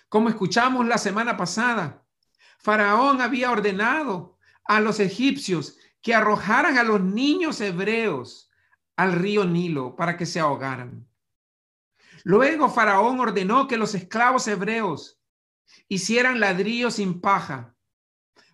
Como 0.07 0.29
escuchamos 0.29 0.85
la 0.87 0.97
semana 0.97 1.35
pasada, 1.35 2.05
Faraón 2.59 3.21
había 3.21 3.51
ordenado 3.51 4.37
a 4.63 4.79
los 4.79 4.99
egipcios 4.99 5.77
que 6.01 6.13
arrojaran 6.13 6.77
a 6.77 6.83
los 6.83 7.01
niños 7.01 7.59
hebreos 7.59 8.51
al 8.95 9.13
río 9.13 9.45
Nilo 9.45 9.95
para 9.95 10.15
que 10.15 10.25
se 10.25 10.39
ahogaran. 10.39 11.07
Luego 12.25 12.69
Faraón 12.69 13.19
ordenó 13.19 13.67
que 13.67 13.77
los 13.77 13.93
esclavos 13.93 14.47
hebreos 14.47 15.21
hicieran 15.87 16.39
ladrillos 16.39 16.95
sin 16.95 17.21
paja 17.21 17.75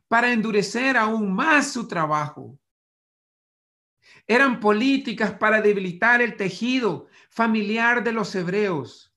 para 0.10 0.34
endurecer 0.34 0.98
aún 0.98 1.34
más 1.34 1.72
su 1.72 1.88
trabajo. 1.88 2.60
Eran 4.28 4.60
políticas 4.60 5.32
para 5.32 5.62
debilitar 5.62 6.22
el 6.22 6.36
tejido 6.36 7.08
familiar 7.30 8.04
de 8.04 8.12
los 8.12 8.36
hebreos 8.36 9.16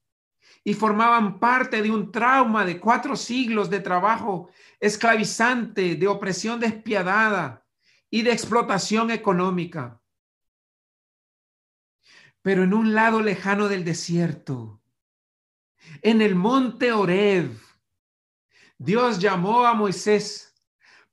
y 0.62 0.74
formaban 0.74 1.40
parte 1.40 1.82
de 1.82 1.90
un 1.90 2.12
trauma 2.12 2.64
de 2.64 2.78
cuatro 2.78 3.16
siglos 3.16 3.68
de 3.70 3.80
trabajo 3.80 4.50
esclavizante, 4.78 5.96
de 5.96 6.06
opresión 6.06 6.60
despiadada 6.60 7.66
y 8.08 8.22
de 8.22 8.30
explotación 8.30 9.10
económica. 9.10 10.00
Pero 12.44 12.62
en 12.62 12.74
un 12.74 12.92
lado 12.92 13.22
lejano 13.22 13.68
del 13.68 13.84
desierto, 13.84 14.82
en 16.02 16.20
el 16.20 16.34
monte 16.34 16.92
Oreb, 16.92 17.58
Dios 18.76 19.18
llamó 19.18 19.64
a 19.64 19.72
Moisés 19.72 20.54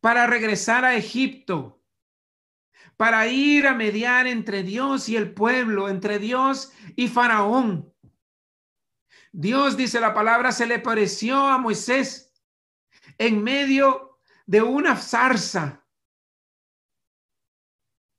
para 0.02 0.28
regresar 0.28 0.84
a 0.84 0.94
Egipto, 0.98 1.82
para 2.98 3.28
ir 3.28 3.66
a 3.66 3.74
mediar 3.74 4.28
entre 4.28 4.62
Dios 4.64 5.08
y 5.08 5.16
el 5.16 5.34
pueblo, 5.34 5.88
entre 5.88 6.20
Dios 6.20 6.74
y 6.98 7.08
Faraón. 7.08 7.96
Dios, 9.32 9.78
dice 9.78 10.02
la 10.02 10.14
palabra, 10.14 10.52
se 10.52 10.66
le 10.66 10.80
pareció 10.80 11.48
a 11.48 11.58
Moisés 11.58 12.34
en 13.18 13.42
medio 13.42 14.20
de 14.46 14.62
una 14.62 14.98
zarza, 14.98 15.88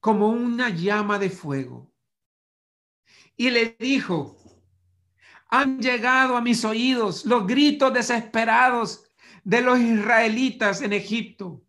como 0.01 0.29
una 0.29 0.71
llama 0.71 1.19
de 1.19 1.29
fuego 1.29 1.92
y 3.43 3.51
le 3.51 3.77
dijo, 3.77 4.37
han 5.49 5.81
llegado 5.81 6.37
a 6.37 6.41
mis 6.41 6.65
oídos 6.65 7.27
los 7.27 7.45
gritos 7.45 7.93
desesperados 7.93 9.05
de 9.43 9.61
los 9.63 9.81
israelitas 9.81 10.81
en 10.81 10.93
Egipto. 10.93 11.61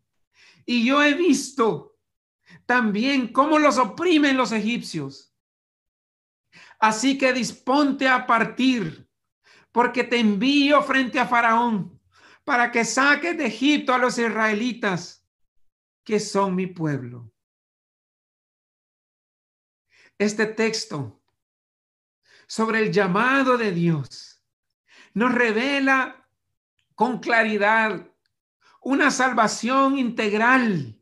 Y 0.64 0.86
yo 0.86 1.02
he 1.02 1.14
visto 1.14 1.98
también 2.64 3.32
cómo 3.32 3.58
los 3.58 3.76
oprimen 3.78 4.36
los 4.36 4.52
egipcios. 4.52 5.34
Así 6.78 7.18
que 7.18 7.32
disponte 7.32 8.06
a 8.06 8.24
partir, 8.24 9.10
porque 9.72 10.04
te 10.04 10.20
envío 10.20 10.80
frente 10.80 11.18
a 11.18 11.26
Faraón 11.26 12.00
para 12.44 12.70
que 12.70 12.84
saques 12.84 13.36
de 13.36 13.46
Egipto 13.46 13.92
a 13.92 13.98
los 13.98 14.16
israelitas, 14.16 15.26
que 16.04 16.20
son 16.20 16.54
mi 16.54 16.68
pueblo. 16.68 17.32
Este 20.16 20.46
texto 20.46 21.20
sobre 22.46 22.80
el 22.80 22.92
llamado 22.92 23.56
de 23.56 23.72
Dios. 23.72 24.42
Nos 25.12 25.32
revela 25.32 26.28
con 26.94 27.18
claridad 27.18 28.08
una 28.80 29.10
salvación 29.10 29.98
integral, 29.98 31.00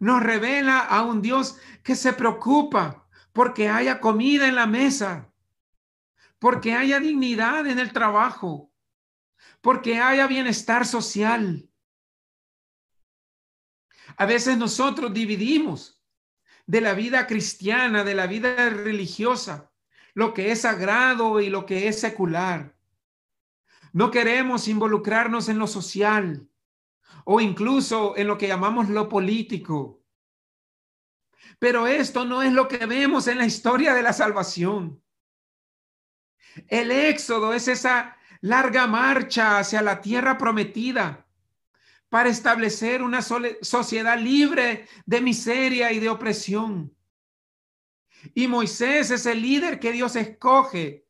nos 0.00 0.22
revela 0.22 0.80
a 0.80 1.02
un 1.02 1.22
Dios 1.22 1.58
que 1.82 1.96
se 1.96 2.12
preocupa 2.12 3.08
porque 3.32 3.68
haya 3.68 4.00
comida 4.00 4.48
en 4.48 4.56
la 4.56 4.66
mesa, 4.66 5.32
porque 6.38 6.74
haya 6.74 7.00
dignidad 7.00 7.66
en 7.66 7.78
el 7.78 7.92
trabajo, 7.92 8.72
porque 9.60 10.00
haya 10.00 10.26
bienestar 10.26 10.86
social. 10.86 11.68
A 14.16 14.26
veces 14.26 14.56
nosotros 14.56 15.12
dividimos 15.12 16.02
de 16.66 16.80
la 16.80 16.94
vida 16.94 17.26
cristiana, 17.26 18.04
de 18.04 18.14
la 18.14 18.26
vida 18.26 18.68
religiosa, 18.70 19.67
lo 20.18 20.34
que 20.34 20.50
es 20.50 20.62
sagrado 20.62 21.40
y 21.40 21.48
lo 21.48 21.64
que 21.64 21.86
es 21.86 22.00
secular. 22.00 22.74
No 23.92 24.10
queremos 24.10 24.66
involucrarnos 24.66 25.48
en 25.48 25.60
lo 25.60 25.68
social 25.68 26.48
o 27.24 27.40
incluso 27.40 28.16
en 28.16 28.26
lo 28.26 28.36
que 28.36 28.48
llamamos 28.48 28.88
lo 28.88 29.08
político. 29.08 30.02
Pero 31.60 31.86
esto 31.86 32.24
no 32.24 32.42
es 32.42 32.52
lo 32.52 32.66
que 32.66 32.84
vemos 32.84 33.28
en 33.28 33.38
la 33.38 33.46
historia 33.46 33.94
de 33.94 34.02
la 34.02 34.12
salvación. 34.12 35.00
El 36.66 36.90
éxodo 36.90 37.54
es 37.54 37.68
esa 37.68 38.16
larga 38.40 38.88
marcha 38.88 39.60
hacia 39.60 39.82
la 39.82 40.00
tierra 40.00 40.36
prometida 40.36 41.28
para 42.08 42.28
establecer 42.28 43.04
una 43.04 43.22
sociedad 43.22 44.18
libre 44.18 44.88
de 45.06 45.20
miseria 45.20 45.92
y 45.92 46.00
de 46.00 46.08
opresión. 46.08 46.97
Y 48.34 48.48
Moisés 48.48 49.10
es 49.10 49.26
el 49.26 49.42
líder 49.42 49.78
que 49.78 49.92
Dios 49.92 50.16
escoge 50.16 51.06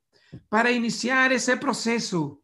para 0.48 0.70
iniciar 0.70 1.32
ese 1.32 1.56
proceso. 1.56 2.42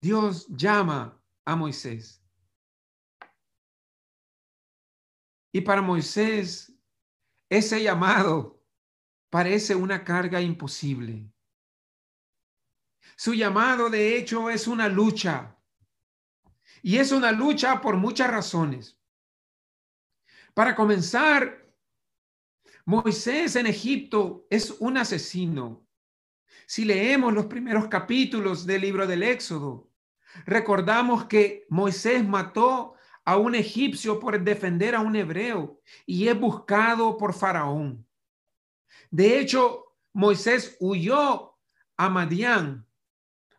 Dios 0.00 0.46
llama 0.48 1.20
a 1.44 1.56
Moisés. 1.56 2.22
Y 5.52 5.60
para 5.60 5.82
Moisés, 5.82 6.72
ese 7.48 7.82
llamado 7.82 8.62
parece 9.30 9.74
una 9.74 10.04
carga 10.04 10.40
imposible. 10.40 11.30
Su 13.16 13.34
llamado, 13.34 13.90
de 13.90 14.16
hecho, 14.16 14.48
es 14.48 14.66
una 14.66 14.88
lucha. 14.88 15.56
Y 16.82 16.98
es 16.98 17.12
una 17.12 17.32
lucha 17.32 17.80
por 17.80 17.96
muchas 17.96 18.30
razones. 18.30 18.98
Para 20.54 20.74
comenzar, 20.74 21.59
Moisés 22.90 23.54
en 23.54 23.68
Egipto 23.68 24.48
es 24.50 24.72
un 24.80 24.96
asesino. 24.96 25.86
Si 26.66 26.84
leemos 26.84 27.32
los 27.32 27.46
primeros 27.46 27.86
capítulos 27.86 28.66
del 28.66 28.80
libro 28.80 29.06
del 29.06 29.22
Éxodo, 29.22 29.88
recordamos 30.44 31.26
que 31.26 31.66
Moisés 31.68 32.26
mató 32.26 32.94
a 33.24 33.36
un 33.36 33.54
egipcio 33.54 34.18
por 34.18 34.42
defender 34.42 34.96
a 34.96 35.02
un 35.02 35.14
hebreo 35.14 35.80
y 36.04 36.26
es 36.26 36.36
buscado 36.36 37.16
por 37.16 37.32
Faraón. 37.32 38.04
De 39.08 39.38
hecho, 39.38 39.94
Moisés 40.12 40.76
huyó 40.80 41.56
a 41.96 42.08
Madián 42.08 42.88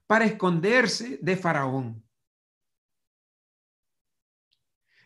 para 0.07 0.25
esconderse 0.25 1.19
de 1.21 1.37
Faraón. 1.37 2.03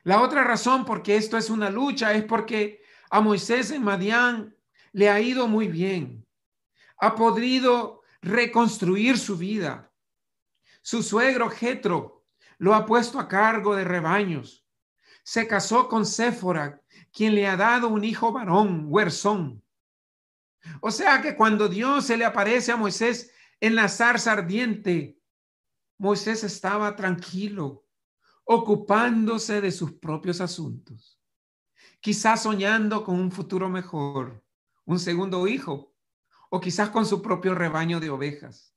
La 0.01 0.23
otra 0.23 0.43
razón 0.43 0.83
por 0.83 1.03
que 1.03 1.15
esto 1.15 1.37
es 1.37 1.51
una 1.51 1.69
lucha 1.69 2.11
es 2.15 2.23
porque 2.23 2.84
a 3.15 3.21
Moisés 3.21 3.71
en 3.71 3.81
Madián 3.81 4.53
le 4.91 5.09
ha 5.09 5.21
ido 5.21 5.47
muy 5.47 5.69
bien. 5.69 6.27
Ha 6.97 7.15
podido 7.15 8.01
reconstruir 8.21 9.17
su 9.17 9.37
vida. 9.37 9.89
Su 10.81 11.01
suegro 11.01 11.49
Jetro 11.49 12.25
lo 12.57 12.75
ha 12.75 12.85
puesto 12.85 13.17
a 13.17 13.29
cargo 13.29 13.73
de 13.73 13.85
rebaños. 13.85 14.67
Se 15.23 15.47
casó 15.47 15.87
con 15.87 16.05
Séfora, 16.05 16.81
quien 17.13 17.35
le 17.35 17.47
ha 17.47 17.55
dado 17.55 17.87
un 17.87 18.03
hijo 18.03 18.33
varón, 18.33 18.87
Huerzón. 18.89 19.63
O 20.81 20.91
sea 20.91 21.21
que 21.21 21.37
cuando 21.37 21.69
Dios 21.69 22.07
se 22.07 22.17
le 22.17 22.25
aparece 22.25 22.73
a 22.73 22.75
Moisés 22.75 23.31
en 23.61 23.75
la 23.75 23.87
zarza 23.87 24.33
ardiente, 24.33 25.17
Moisés 25.97 26.43
estaba 26.43 26.97
tranquilo, 26.97 27.85
ocupándose 28.43 29.61
de 29.61 29.71
sus 29.71 29.93
propios 29.93 30.41
asuntos, 30.41 31.14
quizás 32.05 32.43
soñando 32.43 33.03
con 33.03 33.19
un 33.19 33.31
futuro 33.31 33.67
mejor, 33.67 34.45
un 34.85 34.99
segundo 34.99 35.47
hijo, 35.47 35.97
o 36.51 36.61
quizás 36.61 36.91
con 36.91 37.03
su 37.03 37.19
propio 37.19 37.55
rebaño 37.55 37.99
de 37.99 38.11
ovejas. 38.11 38.75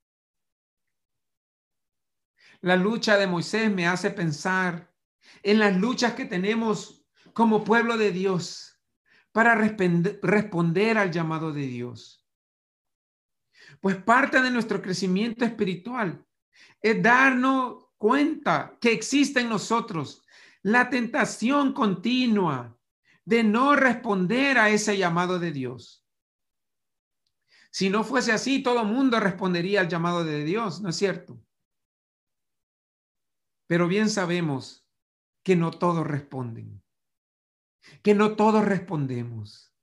La 2.63 2.75
lucha 2.77 3.19
de 3.19 3.27
Moisés 3.27 3.71
me 3.71 3.87
hace 3.87 4.11
pensar 4.11 4.95
en 5.43 5.59
las 5.59 5.77
luchas 5.77 6.15
que 6.15 6.25
tenemos 6.25 7.05
como 7.35 7.65
pueblo 7.65 7.99
de 7.99 8.13
Dios 8.13 8.81
para 9.31 9.55
responder 9.55 10.97
al 10.97 11.11
llamado 11.11 11.53
de 11.53 11.67
Dios. 11.67 12.27
Pues 13.83 13.97
parte 13.97 14.41
de 14.41 14.51
nuestro 14.51 14.81
crecimiento 14.81 15.45
espiritual 15.45 16.27
es 16.81 17.03
darnos 17.03 17.89
cuenta 17.99 18.79
que 18.81 18.91
existe 18.91 19.41
en 19.41 19.51
nosotros 19.51 20.25
la 20.63 20.89
tentación 20.89 21.75
continua 21.75 22.78
de 23.29 23.45
no 23.45 23.77
responder 23.77 24.57
a 24.59 24.71
ese 24.71 24.97
llamado 24.97 25.39
de 25.39 25.53
Dios. 25.53 26.07
Si 27.71 27.91
no 27.91 28.03
fuese 28.03 28.33
así, 28.33 28.63
todo 28.63 28.85
mundo 28.85 29.21
respondería 29.21 29.83
al 29.83 29.89
llamado 29.89 30.25
de 30.25 30.45
Dios, 30.45 30.81
¿no 30.81 30.89
es 30.89 30.97
cierto? 30.97 31.39
Pero 33.67 33.87
bien 33.87 34.09
sabemos 34.09 34.89
que 35.43 35.57
no 35.57 35.71
todos 35.71 36.07
responden, 36.07 36.83
que 38.03 38.15
no 38.15 38.35
todos 38.35 38.65
respondemos. 38.65 39.75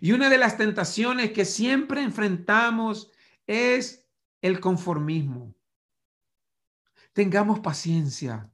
Y 0.00 0.12
una 0.12 0.28
de 0.28 0.36
las 0.36 0.58
tentaciones 0.58 1.32
que 1.32 1.46
siempre 1.46 2.02
enfrentamos 2.02 3.10
es 3.46 4.06
el 4.42 4.60
conformismo 4.60 5.58
tengamos 7.18 7.58
paciencia, 7.58 8.48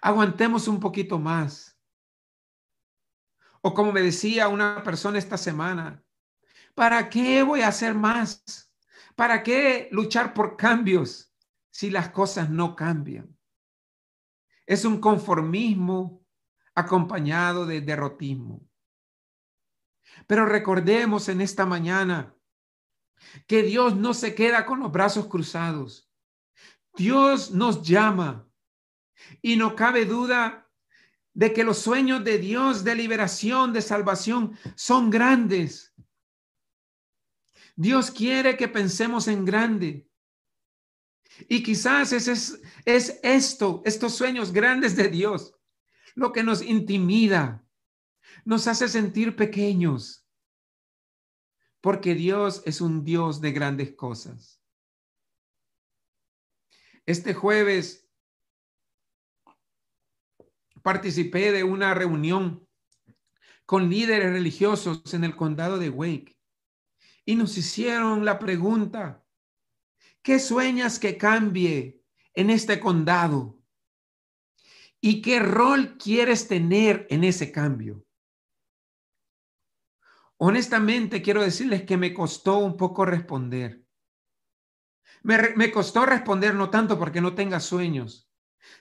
aguantemos 0.00 0.66
un 0.66 0.80
poquito 0.80 1.20
más. 1.20 1.69
O 3.62 3.74
como 3.74 3.92
me 3.92 4.02
decía 4.02 4.48
una 4.48 4.82
persona 4.82 5.18
esta 5.18 5.36
semana, 5.36 6.02
¿para 6.74 7.08
qué 7.10 7.42
voy 7.42 7.60
a 7.60 7.68
hacer 7.68 7.94
más? 7.94 8.72
¿Para 9.14 9.42
qué 9.42 9.88
luchar 9.92 10.32
por 10.32 10.56
cambios 10.56 11.34
si 11.70 11.90
las 11.90 12.08
cosas 12.08 12.48
no 12.48 12.74
cambian? 12.74 13.36
Es 14.66 14.84
un 14.84 15.00
conformismo 15.00 16.24
acompañado 16.74 17.66
de 17.66 17.80
derrotismo. 17.80 18.66
Pero 20.26 20.46
recordemos 20.46 21.28
en 21.28 21.40
esta 21.40 21.66
mañana 21.66 22.34
que 23.46 23.62
Dios 23.62 23.96
no 23.96 24.14
se 24.14 24.34
queda 24.34 24.64
con 24.64 24.80
los 24.80 24.90
brazos 24.90 25.26
cruzados. 25.26 26.10
Dios 26.94 27.50
nos 27.50 27.82
llama 27.82 28.48
y 29.42 29.56
no 29.56 29.76
cabe 29.76 30.06
duda 30.06 30.69
de 31.32 31.52
que 31.52 31.64
los 31.64 31.78
sueños 31.78 32.24
de 32.24 32.38
Dios 32.38 32.84
de 32.84 32.94
liberación, 32.94 33.72
de 33.72 33.82
salvación, 33.82 34.58
son 34.74 35.10
grandes. 35.10 35.94
Dios 37.76 38.10
quiere 38.10 38.56
que 38.56 38.68
pensemos 38.68 39.28
en 39.28 39.44
grande. 39.44 40.08
Y 41.48 41.62
quizás 41.62 42.12
es, 42.12 42.28
es, 42.28 42.60
es 42.84 43.20
esto, 43.22 43.82
estos 43.84 44.14
sueños 44.14 44.52
grandes 44.52 44.96
de 44.96 45.08
Dios, 45.08 45.54
lo 46.14 46.32
que 46.32 46.42
nos 46.42 46.60
intimida, 46.60 47.64
nos 48.44 48.66
hace 48.66 48.88
sentir 48.88 49.36
pequeños, 49.36 50.26
porque 51.80 52.14
Dios 52.14 52.62
es 52.66 52.80
un 52.80 53.04
Dios 53.04 53.40
de 53.40 53.52
grandes 53.52 53.94
cosas. 53.94 54.60
Este 57.06 57.32
jueves 57.32 58.09
participé 60.82 61.52
de 61.52 61.64
una 61.64 61.94
reunión 61.94 62.66
con 63.66 63.88
líderes 63.88 64.32
religiosos 64.32 65.14
en 65.14 65.24
el 65.24 65.36
condado 65.36 65.78
de 65.78 65.90
Wake 65.90 66.36
y 67.24 67.36
nos 67.36 67.56
hicieron 67.56 68.24
la 68.24 68.38
pregunta, 68.38 69.24
¿qué 70.22 70.38
sueñas 70.38 70.98
que 70.98 71.16
cambie 71.16 72.02
en 72.34 72.50
este 72.50 72.80
condado? 72.80 73.58
¿Y 75.00 75.22
qué 75.22 75.40
rol 75.40 75.96
quieres 75.96 76.48
tener 76.48 77.06
en 77.10 77.24
ese 77.24 77.52
cambio? 77.52 78.04
Honestamente, 80.36 81.20
quiero 81.20 81.42
decirles 81.42 81.82
que 81.82 81.96
me 81.96 82.14
costó 82.14 82.58
un 82.58 82.76
poco 82.76 83.04
responder. 83.04 83.84
Me, 85.22 85.70
costó 85.70 86.06
responder 86.06 86.54
no 86.54 86.70
tanto 86.70 86.98
porque 86.98 87.20
no 87.20 87.34
tenga 87.34 87.60
sueños, 87.60 88.29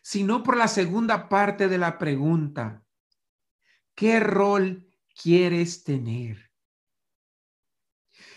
sino 0.01 0.43
por 0.43 0.57
la 0.57 0.67
segunda 0.67 1.29
parte 1.29 1.67
de 1.67 1.77
la 1.77 1.97
pregunta. 1.97 2.83
¿Qué 3.95 4.19
rol 4.19 4.87
quieres 5.21 5.83
tener? 5.83 6.51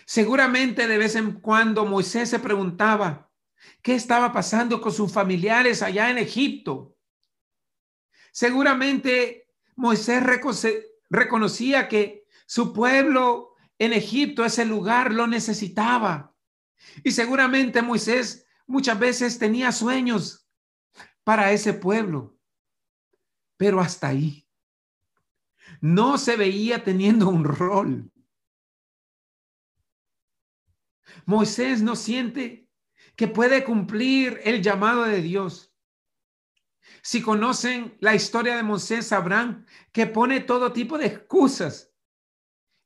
Seguramente 0.04 0.86
de 0.86 0.98
vez 0.98 1.14
en 1.16 1.40
cuando 1.40 1.86
Moisés 1.86 2.28
se 2.30 2.38
preguntaba 2.38 3.30
qué 3.80 3.94
estaba 3.94 4.32
pasando 4.32 4.80
con 4.80 4.92
sus 4.92 5.12
familiares 5.12 5.82
allá 5.82 6.10
en 6.10 6.18
Egipto. 6.18 6.96
Seguramente 8.32 9.48
Moisés 9.76 10.22
reconocía 11.10 11.88
que 11.88 12.26
su 12.46 12.72
pueblo 12.72 13.54
en 13.78 13.92
Egipto, 13.92 14.44
ese 14.44 14.64
lugar, 14.64 15.12
lo 15.12 15.26
necesitaba. 15.26 16.34
Y 17.02 17.12
seguramente 17.12 17.82
Moisés 17.82 18.46
muchas 18.66 18.98
veces 18.98 19.38
tenía 19.38 19.72
sueños 19.72 20.41
para 21.24 21.52
ese 21.52 21.72
pueblo, 21.72 22.38
pero 23.56 23.80
hasta 23.80 24.08
ahí. 24.08 24.48
No 25.80 26.18
se 26.18 26.36
veía 26.36 26.84
teniendo 26.84 27.28
un 27.28 27.44
rol. 27.44 28.10
Moisés 31.24 31.82
no 31.82 31.94
siente 31.96 32.68
que 33.16 33.28
puede 33.28 33.64
cumplir 33.64 34.40
el 34.44 34.62
llamado 34.62 35.04
de 35.04 35.20
Dios. 35.20 35.72
Si 37.02 37.22
conocen 37.22 37.96
la 38.00 38.14
historia 38.14 38.56
de 38.56 38.62
Moisés, 38.62 39.06
sabrán 39.06 39.66
que 39.92 40.06
pone 40.06 40.40
todo 40.40 40.72
tipo 40.72 40.98
de 40.98 41.06
excusas, 41.06 41.92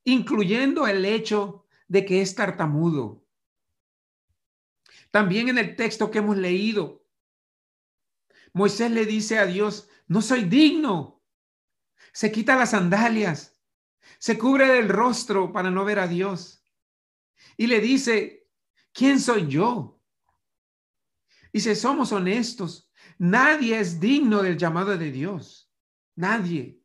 incluyendo 0.03 0.87
el 0.87 1.05
hecho 1.05 1.65
de 1.87 2.05
que 2.05 2.21
es 2.21 2.35
tartamudo. 2.35 3.25
También 5.11 5.49
en 5.49 5.57
el 5.57 5.75
texto 5.75 6.11
que 6.11 6.19
hemos 6.19 6.37
leído, 6.37 7.06
Moisés 8.57 8.89
le 8.89 9.05
dice 9.05 9.37
a 9.37 9.45
Dios, 9.45 9.87
no 10.07 10.21
soy 10.21 10.45
digno. 10.45 11.23
Se 12.11 12.31
quita 12.31 12.55
las 12.55 12.71
sandalias, 12.71 13.55
se 14.17 14.37
cubre 14.37 14.67
del 14.67 14.89
rostro 14.89 15.53
para 15.53 15.69
no 15.69 15.85
ver 15.85 15.99
a 15.99 16.07
Dios. 16.07 16.65
Y 17.55 17.67
le 17.67 17.79
dice, 17.79 18.49
¿quién 18.91 19.19
soy 19.19 19.47
yo? 19.47 20.01
Y 21.53 21.59
si 21.59 21.75
somos 21.75 22.11
honestos, 22.11 22.91
nadie 23.19 23.79
es 23.79 23.99
digno 23.99 24.41
del 24.41 24.57
llamado 24.57 24.97
de 24.97 25.11
Dios. 25.11 25.71
Nadie. 26.15 26.81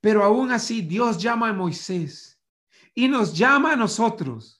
Pero 0.00 0.24
aún 0.24 0.50
así 0.50 0.82
Dios 0.82 1.22
llama 1.22 1.50
a 1.50 1.52
Moisés 1.52 2.42
y 2.92 3.06
nos 3.06 3.36
llama 3.36 3.74
a 3.74 3.76
nosotros. 3.76 4.59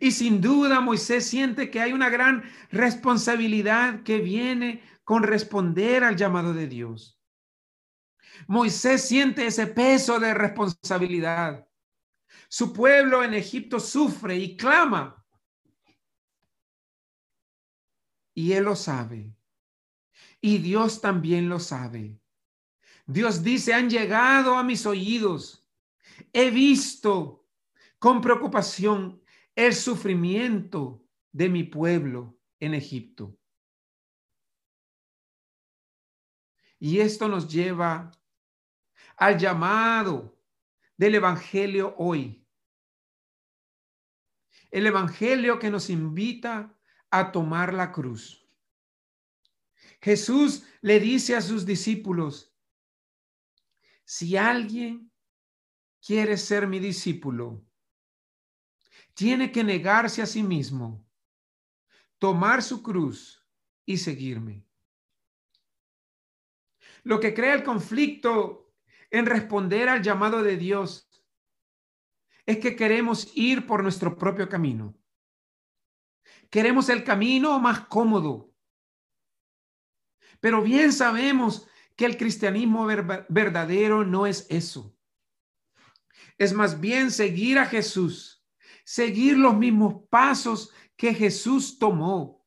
Y 0.00 0.12
sin 0.12 0.40
duda 0.40 0.80
Moisés 0.80 1.26
siente 1.26 1.70
que 1.70 1.80
hay 1.80 1.92
una 1.92 2.08
gran 2.08 2.44
responsabilidad 2.70 4.02
que 4.02 4.18
viene 4.18 4.82
con 5.04 5.22
responder 5.22 6.04
al 6.04 6.16
llamado 6.16 6.54
de 6.54 6.66
Dios. 6.66 7.20
Moisés 8.46 9.06
siente 9.06 9.46
ese 9.46 9.66
peso 9.66 10.18
de 10.18 10.34
responsabilidad. 10.34 11.66
Su 12.48 12.72
pueblo 12.72 13.22
en 13.22 13.34
Egipto 13.34 13.80
sufre 13.80 14.36
y 14.36 14.56
clama. 14.56 15.24
Y 18.34 18.52
él 18.52 18.64
lo 18.64 18.76
sabe. 18.76 19.34
Y 20.40 20.58
Dios 20.58 21.00
también 21.00 21.48
lo 21.48 21.60
sabe. 21.60 22.18
Dios 23.06 23.42
dice, 23.42 23.74
han 23.74 23.90
llegado 23.90 24.56
a 24.56 24.62
mis 24.62 24.86
oídos. 24.86 25.68
He 26.32 26.50
visto 26.50 27.46
con 27.98 28.20
preocupación 28.20 29.21
el 29.54 29.74
sufrimiento 29.74 31.04
de 31.32 31.48
mi 31.48 31.64
pueblo 31.64 32.38
en 32.60 32.74
Egipto. 32.74 33.38
Y 36.78 37.00
esto 37.00 37.28
nos 37.28 37.48
lleva 37.48 38.10
al 39.16 39.38
llamado 39.38 40.38
del 40.96 41.14
Evangelio 41.14 41.94
hoy. 41.98 42.46
El 44.70 44.86
Evangelio 44.86 45.58
que 45.58 45.70
nos 45.70 45.90
invita 45.90 46.76
a 47.10 47.30
tomar 47.30 47.74
la 47.74 47.92
cruz. 47.92 48.42
Jesús 50.00 50.64
le 50.80 50.98
dice 50.98 51.36
a 51.36 51.40
sus 51.40 51.64
discípulos, 51.64 52.52
si 54.04 54.36
alguien 54.36 55.12
quiere 56.04 56.36
ser 56.36 56.66
mi 56.66 56.80
discípulo, 56.80 57.64
tiene 59.14 59.52
que 59.52 59.64
negarse 59.64 60.22
a 60.22 60.26
sí 60.26 60.42
mismo, 60.42 61.06
tomar 62.18 62.62
su 62.62 62.82
cruz 62.82 63.46
y 63.84 63.98
seguirme. 63.98 64.64
Lo 67.02 67.20
que 67.20 67.34
crea 67.34 67.54
el 67.54 67.64
conflicto 67.64 68.72
en 69.10 69.26
responder 69.26 69.88
al 69.88 70.02
llamado 70.02 70.42
de 70.42 70.56
Dios 70.56 71.08
es 72.46 72.58
que 72.58 72.76
queremos 72.76 73.30
ir 73.34 73.66
por 73.66 73.82
nuestro 73.82 74.16
propio 74.16 74.48
camino. 74.48 74.96
Queremos 76.50 76.88
el 76.88 77.04
camino 77.04 77.58
más 77.58 77.86
cómodo. 77.86 78.52
Pero 80.40 80.62
bien 80.62 80.92
sabemos 80.92 81.68
que 81.96 82.04
el 82.04 82.16
cristianismo 82.16 82.86
verdadero 82.86 84.04
no 84.04 84.26
es 84.26 84.46
eso. 84.50 84.96
Es 86.38 86.52
más 86.52 86.80
bien 86.80 87.10
seguir 87.10 87.58
a 87.58 87.66
Jesús 87.66 88.41
seguir 88.84 89.38
los 89.38 89.56
mismos 89.56 90.04
pasos 90.08 90.72
que 90.96 91.14
Jesús 91.14 91.78
tomó. 91.78 92.46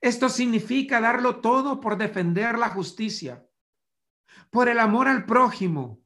Esto 0.00 0.28
significa 0.28 1.00
darlo 1.00 1.40
todo 1.40 1.80
por 1.80 1.96
defender 1.96 2.58
la 2.58 2.70
justicia, 2.70 3.48
por 4.50 4.68
el 4.68 4.78
amor 4.78 5.08
al 5.08 5.26
prójimo, 5.26 6.04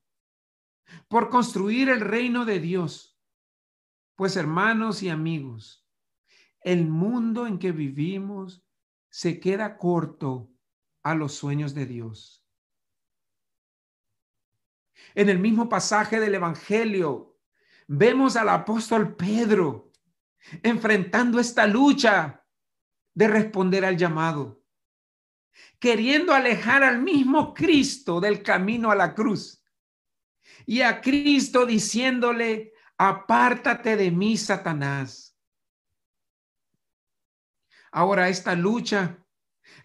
por 1.08 1.30
construir 1.30 1.88
el 1.88 2.00
reino 2.00 2.44
de 2.44 2.60
Dios. 2.60 3.18
Pues 4.14 4.36
hermanos 4.36 5.02
y 5.02 5.08
amigos, 5.08 5.86
el 6.60 6.86
mundo 6.86 7.46
en 7.46 7.58
que 7.58 7.72
vivimos 7.72 8.66
se 9.10 9.40
queda 9.40 9.78
corto 9.78 10.50
a 11.02 11.14
los 11.14 11.34
sueños 11.34 11.74
de 11.74 11.86
Dios. 11.86 12.44
En 15.14 15.28
el 15.28 15.38
mismo 15.38 15.68
pasaje 15.68 16.20
del 16.20 16.34
Evangelio 16.34 17.35
vemos 17.86 18.36
al 18.36 18.48
apóstol 18.48 19.16
Pedro 19.16 19.92
enfrentando 20.62 21.40
esta 21.40 21.66
lucha 21.66 22.44
de 23.14 23.28
responder 23.28 23.84
al 23.84 23.96
llamado, 23.96 24.62
queriendo 25.78 26.34
alejar 26.34 26.82
al 26.82 27.00
mismo 27.00 27.54
Cristo 27.54 28.20
del 28.20 28.42
camino 28.42 28.90
a 28.90 28.94
la 28.94 29.14
cruz 29.14 29.64
y 30.66 30.82
a 30.82 31.00
Cristo 31.00 31.66
diciéndole, 31.66 32.72
apártate 32.98 33.96
de 33.96 34.10
mí, 34.10 34.36
Satanás. 34.36 35.36
Ahora, 37.90 38.28
esta 38.28 38.54
lucha 38.54 39.24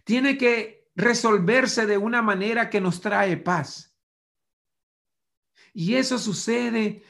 tiene 0.04 0.38
que 0.38 0.90
resolverse 0.96 1.86
de 1.86 1.98
una 1.98 2.22
manera 2.22 2.70
que 2.70 2.82
nos 2.82 3.00
trae 3.00 3.38
paz. 3.38 3.96
Y 5.74 5.96
eso 5.96 6.20
sucede 6.20 7.04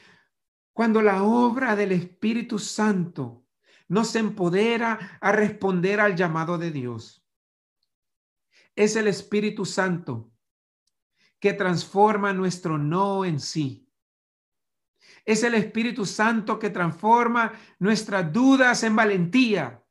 cuando 0.72 1.02
la 1.02 1.22
obra 1.22 1.76
del 1.76 1.92
Espíritu 1.92 2.58
Santo 2.58 3.46
nos 3.88 4.14
empodera 4.16 5.18
a 5.20 5.32
responder 5.32 6.00
al 6.00 6.16
llamado 6.16 6.56
de 6.56 6.70
Dios. 6.70 7.26
Es 8.74 8.96
el 8.96 9.06
Espíritu 9.06 9.66
Santo 9.66 10.32
que 11.38 11.52
transforma 11.52 12.32
nuestro 12.32 12.78
no 12.78 13.24
en 13.24 13.38
sí. 13.38 13.86
Es 15.24 15.42
el 15.42 15.54
Espíritu 15.54 16.06
Santo 16.06 16.58
que 16.58 16.70
transforma 16.70 17.52
nuestras 17.78 18.32
dudas 18.32 18.82
en 18.82 18.96
valentía. 18.96 19.84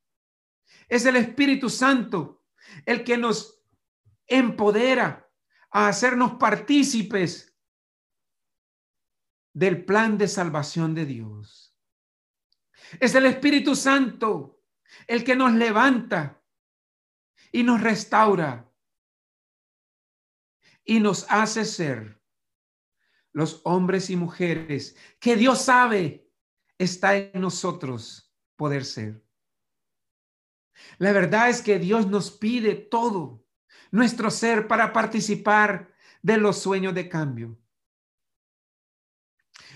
Es 0.90 1.06
el 1.06 1.16
Espíritu 1.16 1.70
Santo 1.70 2.44
el 2.86 3.04
que 3.04 3.18
nos 3.18 3.62
empodera 4.26 5.30
a 5.70 5.88
hacernos 5.88 6.34
partícipes 6.34 7.51
del 9.54 9.84
plan 9.86 10.18
de 10.18 10.28
salvación 10.28 10.96
de 10.96 11.06
Dios. 11.06 11.76
Es 13.00 13.16
el 13.16 13.26
Espíritu 13.26 13.76
Santo 13.76 14.62
el 15.08 15.24
que 15.24 15.36
nos 15.36 15.54
levanta 15.54 16.42
y 17.52 17.64
nos 17.64 17.82
restaura 17.82 18.70
y 20.84 21.00
nos 21.00 21.26
hace 21.30 21.66
ser 21.66 22.22
los 23.34 23.62
hombres 23.64 24.10
y 24.10 24.16
mujeres 24.16 24.96
que 25.20 25.36
Dios 25.36 25.62
sabe 25.62 26.30
está 26.78 27.16
en 27.16 27.40
nosotros 27.40 28.34
poder 28.56 28.84
ser. 28.84 29.24
La 30.98 31.12
verdad 31.12 31.50
es 31.50 31.62
que 31.62 31.80
Dios 31.80 32.08
nos 32.08 32.32
pide 32.32 32.76
todo 32.76 33.46
nuestro 33.92 34.32
ser 34.32 34.68
para 34.68 34.92
participar 34.92 35.94
de 36.22 36.38
los 36.38 36.58
sueños 36.58 36.94
de 36.94 37.08
cambio. 37.08 37.61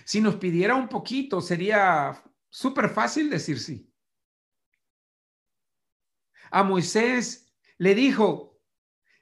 Si 0.06 0.22
nos 0.22 0.36
pidiera 0.36 0.76
un 0.76 0.88
poquito, 0.88 1.41
sería 1.41 2.24
súper 2.48 2.89
fácil 2.89 3.28
decir 3.28 3.60
sí. 3.60 3.91
A 6.52 6.63
Moisés 6.63 7.52
le 7.80 7.96
dijo, 7.96 8.62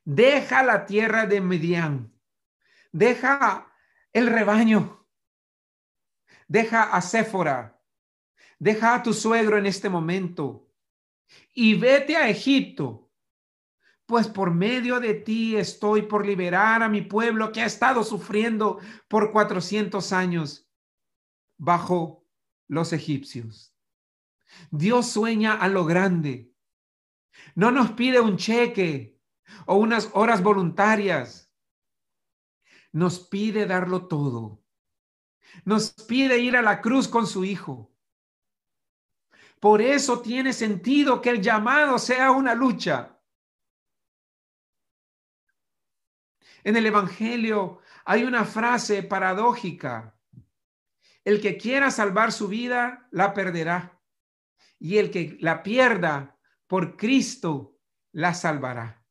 deja 0.04 0.62
la 0.62 0.86
tierra 0.86 1.26
de 1.26 1.40
Medián, 1.40 2.14
deja 2.92 3.74
el 4.12 4.28
rebaño, 4.28 5.08
deja 6.50 6.84
a 6.84 7.02
Séfora, 7.02 7.82
deja 8.60 8.96
a 8.96 9.04
tu 9.04 9.14
suegro 9.14 9.58
en 9.58 9.66
este 9.66 9.88
momento 9.88 10.70
y 11.54 11.76
vete 11.76 12.18
a 12.18 12.28
Egipto, 12.28 13.10
pues 14.06 14.28
por 14.28 14.54
medio 14.54 15.00
de 15.00 15.14
ti 15.14 15.56
estoy 15.56 16.02
por 16.02 16.26
liberar 16.26 16.84
a 16.84 16.90
mi 16.90 17.02
pueblo 17.04 17.54
que 17.54 17.62
ha 17.62 17.66
estado 17.66 18.04
sufriendo 18.04 18.82
por 19.08 19.32
400 19.32 20.12
años 20.12 20.63
bajo 21.58 22.26
los 22.68 22.94
egipcios. 22.94 23.76
Dios 24.72 25.10
sueña 25.10 25.54
a 25.54 25.68
lo 25.68 25.86
grande. 25.86 26.54
No 27.56 27.72
nos 27.72 27.92
pide 27.92 28.20
un 28.20 28.38
cheque 28.38 29.20
o 29.66 29.76
unas 29.76 30.10
horas 30.14 30.42
voluntarias. 30.44 31.52
Nos 32.92 33.20
pide 33.20 33.66
darlo 33.66 34.08
todo. 34.08 34.64
Nos 35.66 35.92
pide 35.92 36.40
ir 36.40 36.58
a 36.58 36.62
la 36.62 36.82
cruz 36.82 37.08
con 37.08 37.28
su 37.28 37.44
Hijo. 37.44 37.94
Por 39.60 39.82
eso 39.82 40.22
tiene 40.22 40.52
sentido 40.52 41.22
que 41.22 41.30
el 41.30 41.42
llamado 41.42 41.98
sea 41.98 42.32
una 42.32 42.54
lucha. 42.54 43.18
En 46.64 46.76
el 46.76 46.86
Evangelio 46.86 47.80
hay 48.06 48.24
una 48.24 48.46
frase 48.46 49.04
paradójica. 49.04 50.13
El 51.24 51.42
que 51.42 51.58
quiera 51.58 51.92
salvar 51.92 52.32
su 52.32 52.48
vida, 52.48 53.08
la 53.12 53.34
perderá. 53.34 54.02
Y 54.80 54.98
el 54.98 55.12
que 55.12 55.38
la 55.40 55.64
pierda 55.64 56.38
por 56.68 56.98
Cristo, 56.98 57.80
la 58.12 58.34
salvará. 58.34 59.06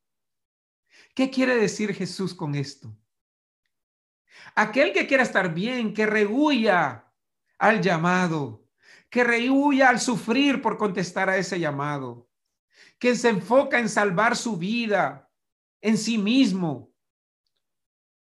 ¿Qué 1.14 1.30
quiere 1.30 1.56
decir 1.56 1.94
Jesús 1.94 2.34
con 2.34 2.54
esto? 2.54 2.96
Aquel 4.54 4.92
que 4.92 5.06
quiera 5.06 5.22
estar 5.22 5.52
bien, 5.52 5.94
que 5.94 6.06
rehuya 6.06 7.10
al 7.58 7.80
llamado, 7.80 8.66
que 9.08 9.24
rehuya 9.24 9.88
al 9.88 10.00
sufrir 10.00 10.60
por 10.62 10.76
contestar 10.76 11.28
a 11.28 11.36
ese 11.36 11.60
llamado, 11.60 12.30
que 12.98 13.14
se 13.14 13.28
enfoca 13.28 13.78
en 13.78 13.88
salvar 13.88 14.36
su 14.36 14.56
vida 14.56 15.30
en 15.80 15.98
sí 15.98 16.18
mismo, 16.18 16.92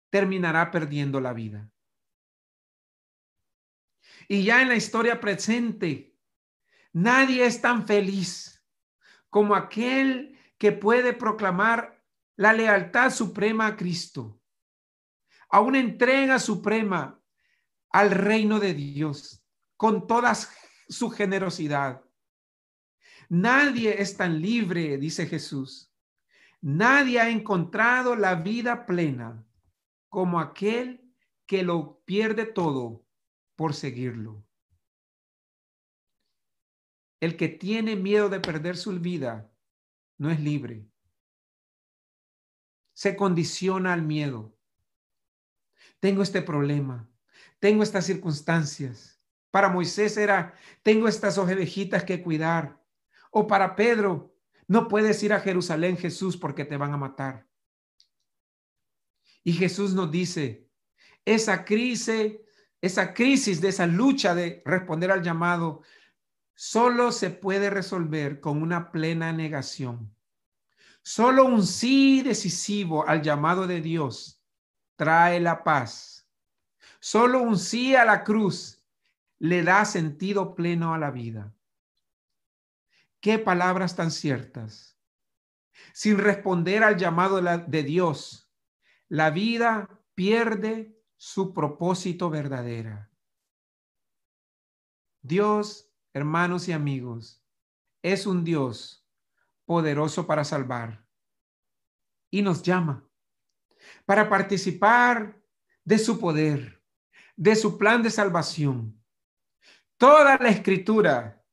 terminará 0.10 0.71
perdiendo 0.71 1.19
la 1.19 1.34
vida. 1.34 1.69
Y 4.32 4.44
ya 4.44 4.62
en 4.62 4.70
la 4.70 4.76
historia 4.76 5.20
presente, 5.20 6.15
nadie 6.94 7.48
es 7.48 7.62
tan 7.62 7.88
feliz 7.88 8.63
como 9.32 9.56
aquel 9.56 10.38
que 10.60 10.72
puede 10.72 11.13
proclamar 11.13 12.06
la 12.36 12.54
lealtad 12.54 13.10
suprema 13.10 13.65
a 13.65 13.76
Cristo, 13.76 14.39
a 15.50 15.62
una 15.62 15.80
entrega 15.80 16.38
suprema 16.38 17.20
al 17.92 18.12
reino 18.12 18.60
de 18.60 18.76
Dios, 18.76 19.44
con 19.76 20.06
toda 20.06 20.36
su 20.88 21.10
generosidad. 21.10 22.04
Nadie 23.30 24.00
es 24.00 24.15
tan 24.15 24.39
libre, 24.39 25.00
dice 25.00 25.26
Jesús. 25.26 25.92
Nadie 26.62 27.20
ha 27.20 27.30
encontrado 27.30 28.15
la 28.15 28.36
vida 28.36 28.86
plena 28.86 29.44
como 30.08 30.39
aquel 30.39 31.15
que 31.48 31.63
lo 31.63 32.04
pierde 32.06 32.46
todo 32.46 33.09
por 33.60 33.74
seguirlo. 33.74 34.41
El 37.19 37.36
que 37.36 37.50
tiene 37.50 37.98
miedo 37.98 38.30
de 38.30 38.39
perder 38.39 38.78
su 38.78 38.98
vida 38.98 39.52
no 40.17 40.32
es 40.32 40.39
libre. 40.39 40.89
Se 42.93 43.17
condiciona 43.17 43.91
al 43.91 44.02
miedo. 44.02 44.58
Tengo 46.00 46.24
este 46.24 46.41
problema, 46.41 47.12
tengo 47.60 47.84
estas 47.84 48.06
circunstancias. 48.06 49.22
Para 49.52 49.67
Moisés 49.67 50.15
era, 50.15 50.54
tengo 50.82 51.10
estas 51.10 51.38
ovejitas 51.38 52.06
que 52.06 52.24
cuidar. 52.24 52.82
O 53.30 53.45
para 53.45 53.76
Pedro, 53.76 54.34
no 54.69 54.88
puedes 54.88 55.22
ir 55.22 55.34
a 55.34 55.41
Jerusalén, 55.41 55.98
Jesús, 55.98 56.38
porque 56.38 56.63
te 56.63 56.78
van 56.78 56.93
a 56.93 56.98
matar. 56.98 57.45
Y 59.43 59.52
Jesús 59.52 59.93
nos 59.93 60.10
dice, 60.10 60.72
esa 61.26 61.65
crisis, 61.65 62.38
esa 62.82 63.13
crisis 63.13 63.62
de 63.62 63.70
esa 63.70 63.86
lucha 63.86 64.34
de 64.34 64.62
responder 64.65 65.12
al 65.12 65.22
llamado, 65.22 65.82
solo 66.56 67.12
se 67.12 67.30
puede 67.30 67.70
resolver 67.70 68.39
con 68.39 68.62
una 68.62 68.92
plena 68.92 69.34
negación. 69.34 70.15
Solo 71.02 71.46
un 71.46 71.65
sí 71.65 72.22
decisivo 72.22 73.08
al 73.08 73.22
llamado 73.22 73.68
de 73.68 73.82
Dios 73.82 74.44
trae 74.96 75.39
la 75.39 75.63
paz. 75.63 76.28
Solo 77.00 77.42
un 77.42 77.58
sí 77.58 77.96
a 77.96 78.06
la 78.06 78.24
cruz 78.24 78.84
le 79.39 79.63
da 79.63 79.86
sentido 79.86 80.56
pleno 80.56 80.94
a 80.94 80.98
la 80.98 81.12
vida. 81.12 81.54
Qué 83.22 83.39
palabras 83.39 83.96
tan 83.96 84.12
ciertas. 84.12 84.98
Sin 85.94 86.18
responder 86.18 86.84
al 86.84 86.98
llamado 86.98 87.42
de 87.42 87.84
Dios, 87.84 88.52
la 89.08 89.30
vida 89.30 89.89
pierde 90.15 90.99
su 91.21 91.53
propósito 91.53 92.29
verdadera. 92.29 93.12
Dios, 95.21 95.91
hermanos 96.13 96.69
y 96.69 96.71
amigos, 96.71 97.43
es 98.01 98.25
un 98.25 98.45
Dios 98.45 99.05
poderoso 99.65 100.25
para 100.25 100.45
salvar 100.45 101.05
y 102.32 102.41
nos 102.41 102.63
llama 102.63 103.05
para 104.05 104.29
participar 104.29 105.43
de 105.84 105.99
su 105.99 106.21
poder, 106.21 106.82
de 107.36 107.58
su 107.58 107.77
plan 107.77 108.01
de 108.01 108.12
salvación. 108.12 108.97
Toda 109.97 110.38
la 110.38 110.49
escritura 110.49 111.45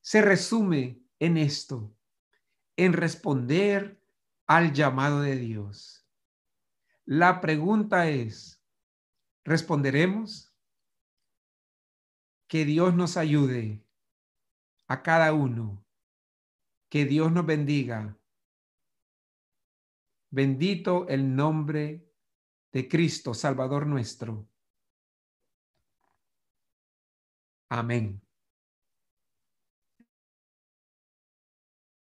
se 0.00 0.22
resume 0.22 1.02
en 1.18 1.36
esto, 1.36 1.92
en 2.76 2.92
responder 2.92 4.00
al 4.46 4.72
llamado 4.72 5.20
de 5.20 5.34
Dios. 5.34 6.06
La 7.04 7.40
pregunta 7.40 8.08
es, 8.08 8.57
¿responderemos? 9.48 10.54
Que 12.46 12.64
Dios 12.64 12.94
nos 12.94 13.16
ayude 13.16 13.82
a 14.86 15.02
cada 15.02 15.32
uno. 15.32 15.84
Que 16.88 17.04
Dios 17.06 17.32
nos 17.32 17.46
bendiga. 17.46 18.16
Bendito 20.30 21.08
el 21.08 21.34
nombre 21.34 22.12
de 22.72 22.88
Cristo, 22.88 23.32
Salvador 23.32 23.86
nuestro. 23.86 24.46
Amén. 27.70 28.27